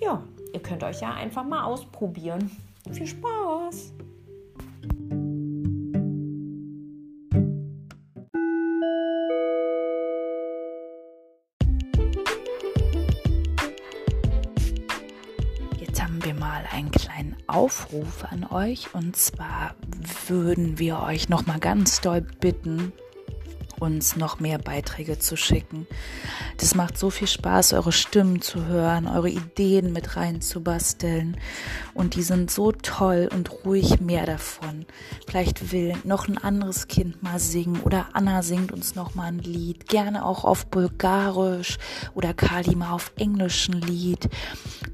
Ja, 0.00 0.22
ihr 0.52 0.60
könnt 0.60 0.82
euch 0.82 1.00
ja 1.00 1.12
einfach 1.12 1.44
mal 1.44 1.64
ausprobieren. 1.64 2.50
Viel 2.90 3.06
Spaß! 3.06 3.92
Aufruf 17.56 18.24
an 18.30 18.46
euch. 18.50 18.94
Und 18.94 19.16
zwar 19.16 19.74
würden 20.26 20.78
wir 20.78 21.00
euch 21.00 21.30
noch 21.30 21.46
mal 21.46 21.58
ganz 21.58 22.02
doll 22.02 22.20
bitten, 22.20 22.92
uns 23.78 24.16
noch 24.16 24.40
mehr 24.40 24.58
Beiträge 24.58 25.18
zu 25.18 25.36
schicken. 25.36 25.86
Das 26.58 26.74
macht 26.74 26.98
so 26.98 27.10
viel 27.10 27.28
Spaß, 27.28 27.72
eure 27.74 27.92
Stimmen 27.92 28.40
zu 28.40 28.66
hören, 28.66 29.06
eure 29.06 29.28
Ideen 29.28 29.92
mit 29.92 30.16
reinzubasteln. 30.16 31.36
Und 31.94 32.14
die 32.14 32.22
sind 32.22 32.50
so 32.50 32.72
toll 32.72 33.28
und 33.32 33.64
ruhig 33.64 34.00
mehr 34.00 34.26
davon. 34.26 34.86
Vielleicht 35.26 35.72
will 35.72 35.94
noch 36.04 36.28
ein 36.28 36.38
anderes 36.38 36.88
Kind 36.88 37.22
mal 37.22 37.38
singen 37.38 37.80
oder 37.82 38.08
Anna 38.12 38.42
singt 38.42 38.72
uns 38.72 38.94
noch 38.94 39.14
mal 39.14 39.26
ein 39.26 39.38
Lied. 39.38 39.88
Gerne 39.88 40.24
auch 40.24 40.44
auf 40.44 40.66
Bulgarisch 40.66 41.78
oder 42.14 42.34
Kali 42.34 42.74
mal 42.74 42.92
auf 42.92 43.12
englischen 43.16 43.80
Lied. 43.80 44.28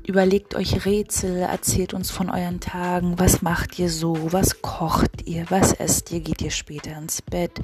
Überlegt 0.05 0.55
euch 0.55 0.85
Rätsel, 0.85 1.39
erzählt 1.39 1.95
uns 1.95 2.11
von 2.11 2.29
euren 2.29 2.61
Tagen. 2.61 3.19
Was 3.19 3.43
macht 3.43 3.79
ihr 3.79 3.89
so? 3.89 4.33
Was 4.33 4.63
kocht 4.63 5.27
ihr? 5.27 5.47
Was 5.49 5.73
esst 5.73 6.11
ihr? 6.11 6.21
Geht 6.21 6.43
ihr 6.43 6.51
später 6.51 6.97
ins 6.99 7.23
Bett? 7.23 7.61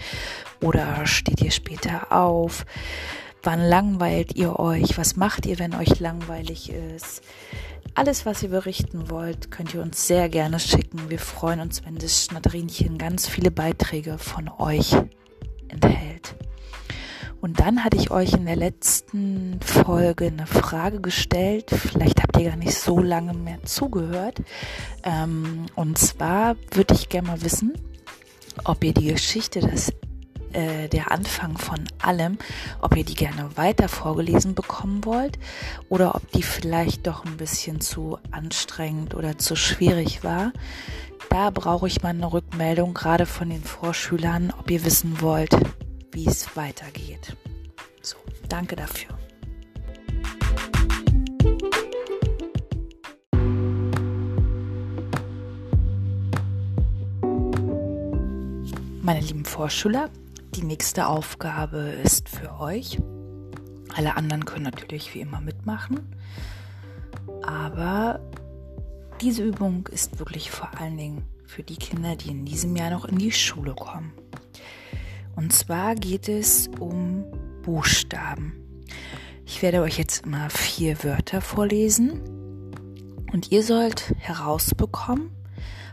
Oder 0.60 1.06
steht 1.06 1.40
ihr 1.40 1.50
später 1.50 2.12
auf? 2.12 2.66
Wann 3.42 3.60
langweilt 3.60 4.36
ihr 4.36 4.58
euch? 4.58 4.98
Was 4.98 5.16
macht 5.16 5.46
ihr, 5.46 5.58
wenn 5.58 5.74
euch 5.74 6.00
langweilig 6.00 6.70
ist? 6.70 7.22
Alles, 7.94 8.26
was 8.26 8.42
ihr 8.42 8.50
berichten 8.50 9.10
wollt, 9.10 9.50
könnt 9.50 9.74
ihr 9.74 9.82
uns 9.82 10.06
sehr 10.06 10.28
gerne 10.28 10.58
schicken. 10.60 11.08
Wir 11.10 11.18
freuen 11.18 11.60
uns, 11.60 11.84
wenn 11.84 11.96
das 11.96 12.24
Schnatterinchen 12.24 12.98
ganz 12.98 13.28
viele 13.28 13.50
Beiträge 13.50 14.18
von 14.18 14.48
euch 14.58 14.94
enthält. 15.68 16.34
Und 17.40 17.60
dann 17.60 17.84
hatte 17.84 17.96
ich 17.96 18.10
euch 18.10 18.32
in 18.32 18.46
der 18.46 18.56
letzten 18.56 19.60
Folge 19.60 20.26
eine 20.26 20.46
Frage 20.46 21.00
gestellt. 21.00 21.70
Vielleicht 21.70 22.20
habt 22.22 22.36
ihr 22.36 22.50
gar 22.50 22.56
nicht 22.56 22.74
so 22.74 22.98
lange 22.98 23.32
mehr 23.32 23.62
zugehört. 23.64 24.42
Ähm, 25.04 25.66
und 25.76 25.98
zwar 25.98 26.56
würde 26.72 26.94
ich 26.94 27.08
gerne 27.08 27.28
mal 27.28 27.42
wissen, 27.42 27.74
ob 28.64 28.82
ihr 28.82 28.92
die 28.92 29.12
Geschichte 29.12 29.60
des 29.60 29.92
äh, 30.52 30.88
der 30.88 31.10
Anfang 31.10 31.58
von 31.58 31.84
allem, 32.00 32.38
ob 32.80 32.96
ihr 32.96 33.04
die 33.04 33.14
gerne 33.14 33.56
weiter 33.56 33.88
vorgelesen 33.88 34.54
bekommen 34.54 35.04
wollt 35.04 35.38
oder 35.88 36.14
ob 36.14 36.30
die 36.32 36.42
vielleicht 36.42 37.06
doch 37.06 37.24
ein 37.24 37.36
bisschen 37.36 37.80
zu 37.80 38.18
anstrengend 38.30 39.14
oder 39.14 39.38
zu 39.38 39.56
schwierig 39.56 40.24
war. 40.24 40.52
Da 41.30 41.50
brauche 41.50 41.86
ich 41.86 42.02
mal 42.02 42.10
eine 42.10 42.32
Rückmeldung, 42.32 42.94
gerade 42.94 43.26
von 43.26 43.50
den 43.50 43.62
Vorschülern, 43.62 44.52
ob 44.58 44.70
ihr 44.70 44.84
wissen 44.84 45.20
wollt, 45.20 45.54
wie 46.12 46.26
es 46.26 46.56
weitergeht. 46.56 47.36
So, 48.02 48.16
danke 48.48 48.76
dafür. 48.76 49.18
Meine 59.08 59.20
lieben 59.20 59.46
Vorschüler, 59.46 60.10
die 60.54 60.64
nächste 60.64 61.06
Aufgabe 61.06 61.78
ist 61.78 62.28
für 62.28 62.58
euch. 62.60 62.98
Alle 63.94 64.16
anderen 64.16 64.44
können 64.44 64.64
natürlich 64.64 65.14
wie 65.14 65.20
immer 65.20 65.40
mitmachen. 65.40 66.14
Aber 67.42 68.20
diese 69.20 69.42
Übung 69.42 69.88
ist 69.90 70.18
wirklich 70.18 70.50
vor 70.50 70.70
allen 70.78 70.96
Dingen 70.96 71.24
für 71.46 71.62
die 71.62 71.76
Kinder, 71.76 72.16
die 72.16 72.30
in 72.30 72.44
diesem 72.44 72.76
Jahr 72.76 72.90
noch 72.90 73.04
in 73.04 73.18
die 73.18 73.32
Schule 73.32 73.74
kommen. 73.74 74.12
Und 75.34 75.52
zwar 75.52 75.94
geht 75.94 76.28
es 76.28 76.68
um 76.78 77.24
Buchstaben. 77.62 78.52
Ich 79.44 79.62
werde 79.62 79.82
euch 79.82 79.98
jetzt 79.98 80.26
immer 80.26 80.50
vier 80.50 81.02
Wörter 81.02 81.40
vorlesen 81.40 82.20
und 83.32 83.50
ihr 83.50 83.62
sollt 83.62 84.14
herausbekommen, 84.18 85.30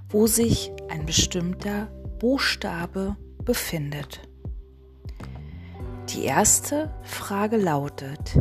wo 0.09 0.27
sich 0.27 0.71
ein 0.89 1.05
bestimmter 1.05 1.87
Buchstabe 2.19 3.15
befindet. 3.43 4.21
Die 6.15 6.23
erste 6.23 6.89
Frage 7.03 7.57
lautet, 7.57 8.39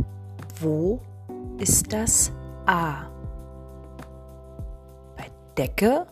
wo 0.61 1.01
ist 1.59 1.93
das 1.93 2.31
A? 2.67 3.07
Bei 5.17 5.29
Decke, 5.59 6.07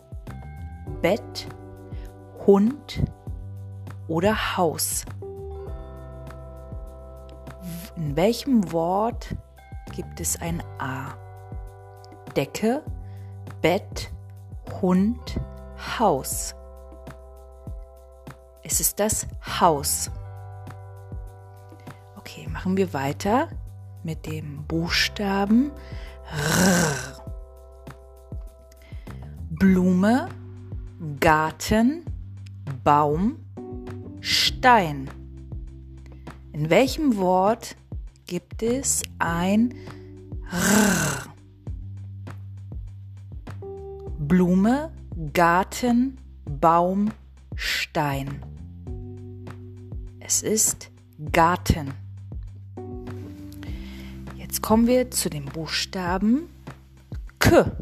Bett, 1.02 1.46
Hund 2.48 3.04
oder 4.08 4.56
Haus? 4.56 5.04
In 7.94 8.16
welchem 8.16 8.72
Wort 8.72 9.36
gibt 9.94 10.20
es 10.20 10.42
ein 10.42 10.64
A? 10.80 11.14
Decke, 12.34 12.82
Bett, 13.60 14.10
Hund, 14.80 15.38
Haus. 16.00 16.56
Es 18.64 18.80
ist 18.80 18.98
das 18.98 19.28
Haus. 19.60 20.10
Okay, 22.32 22.48
machen 22.48 22.78
wir 22.78 22.94
weiter 22.94 23.48
mit 24.04 24.24
dem 24.24 24.64
Buchstaben 24.66 25.70
R. 26.30 27.22
Blume, 29.50 30.28
Garten, 31.20 32.06
Baum, 32.82 33.36
Stein. 34.20 35.10
In 36.54 36.70
welchem 36.70 37.18
Wort 37.18 37.76
gibt 38.26 38.62
es 38.62 39.02
ein 39.18 39.74
R? 40.50 41.34
Blume, 44.18 44.90
Garten, 45.34 46.16
Baum, 46.46 47.10
Stein. 47.56 48.40
Es 50.18 50.40
ist 50.42 50.90
Garten. 51.30 52.01
Jetzt 54.52 54.60
kommen 54.60 54.86
wir 54.86 55.10
zu 55.10 55.30
dem 55.30 55.46
Buchstaben 55.46 56.50
K. 57.38 57.72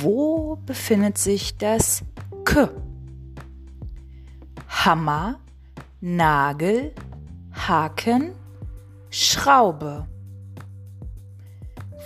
Wo 0.00 0.56
befindet 0.66 1.18
sich 1.18 1.56
das 1.56 2.02
K? 2.44 2.68
Hammer, 4.68 5.38
Nagel, 6.00 6.92
Haken, 7.52 8.32
Schraube. 9.08 10.08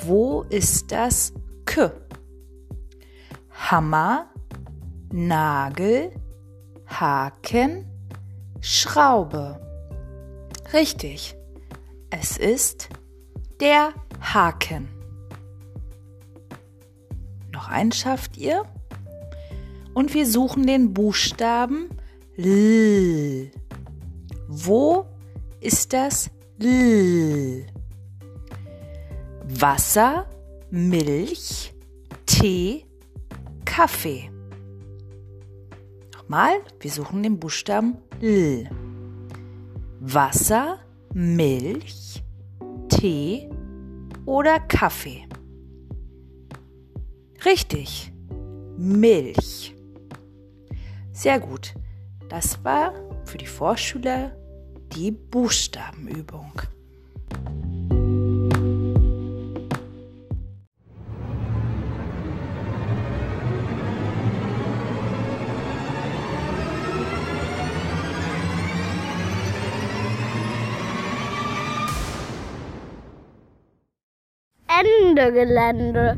Wo 0.03 0.43
ist 0.51 0.93
das 0.93 1.33
K? 1.65 1.93
Hammer, 3.71 4.27
Nagel, 5.11 6.13
Haken, 6.89 7.87
Schraube. 8.61 9.59
Richtig. 10.75 11.36
Es 12.19 12.39
ist 12.39 12.89
der 13.61 13.93
Haken. 14.21 14.89
Noch 17.53 17.69
einen 17.69 17.93
schafft 17.93 18.39
ihr? 18.39 18.65
Und 19.93 20.15
wir 20.15 20.27
suchen 20.27 20.67
den 20.67 20.95
Buchstaben 20.95 21.91
L. 22.39 23.51
Wo 24.49 25.05
ist 25.61 25.93
das 25.93 26.31
L? 26.59 27.67
Wasser, 29.45 30.27
Milch, 30.71 31.75
Tee, 32.25 32.87
Kaffee. 33.67 34.31
Nochmal, 36.15 36.55
wir 36.81 36.91
suchen 36.91 37.23
den 37.23 37.39
Buchstaben 37.39 37.99
L. 38.23 38.71
Wasser, 40.01 40.79
Milch, 41.19 42.23
Tee 42.91 43.49
oder 44.27 44.61
Kaffee? 44.61 45.27
Richtig, 47.43 48.13
Milch. 48.77 49.75
Sehr 51.13 51.41
gut. 51.41 51.73
Das 52.29 52.63
war 52.65 52.93
für 53.25 53.39
die 53.39 53.47
Vorschüler 53.47 54.37
die 54.95 55.11
Buchstabenübung. 55.11 56.53
Ende 75.27 75.33
Gelände. 75.33 76.17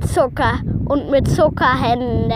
Zucker 0.00 0.60
und 0.86 1.10
mit 1.10 1.28
Zuckerhände. 1.28 2.34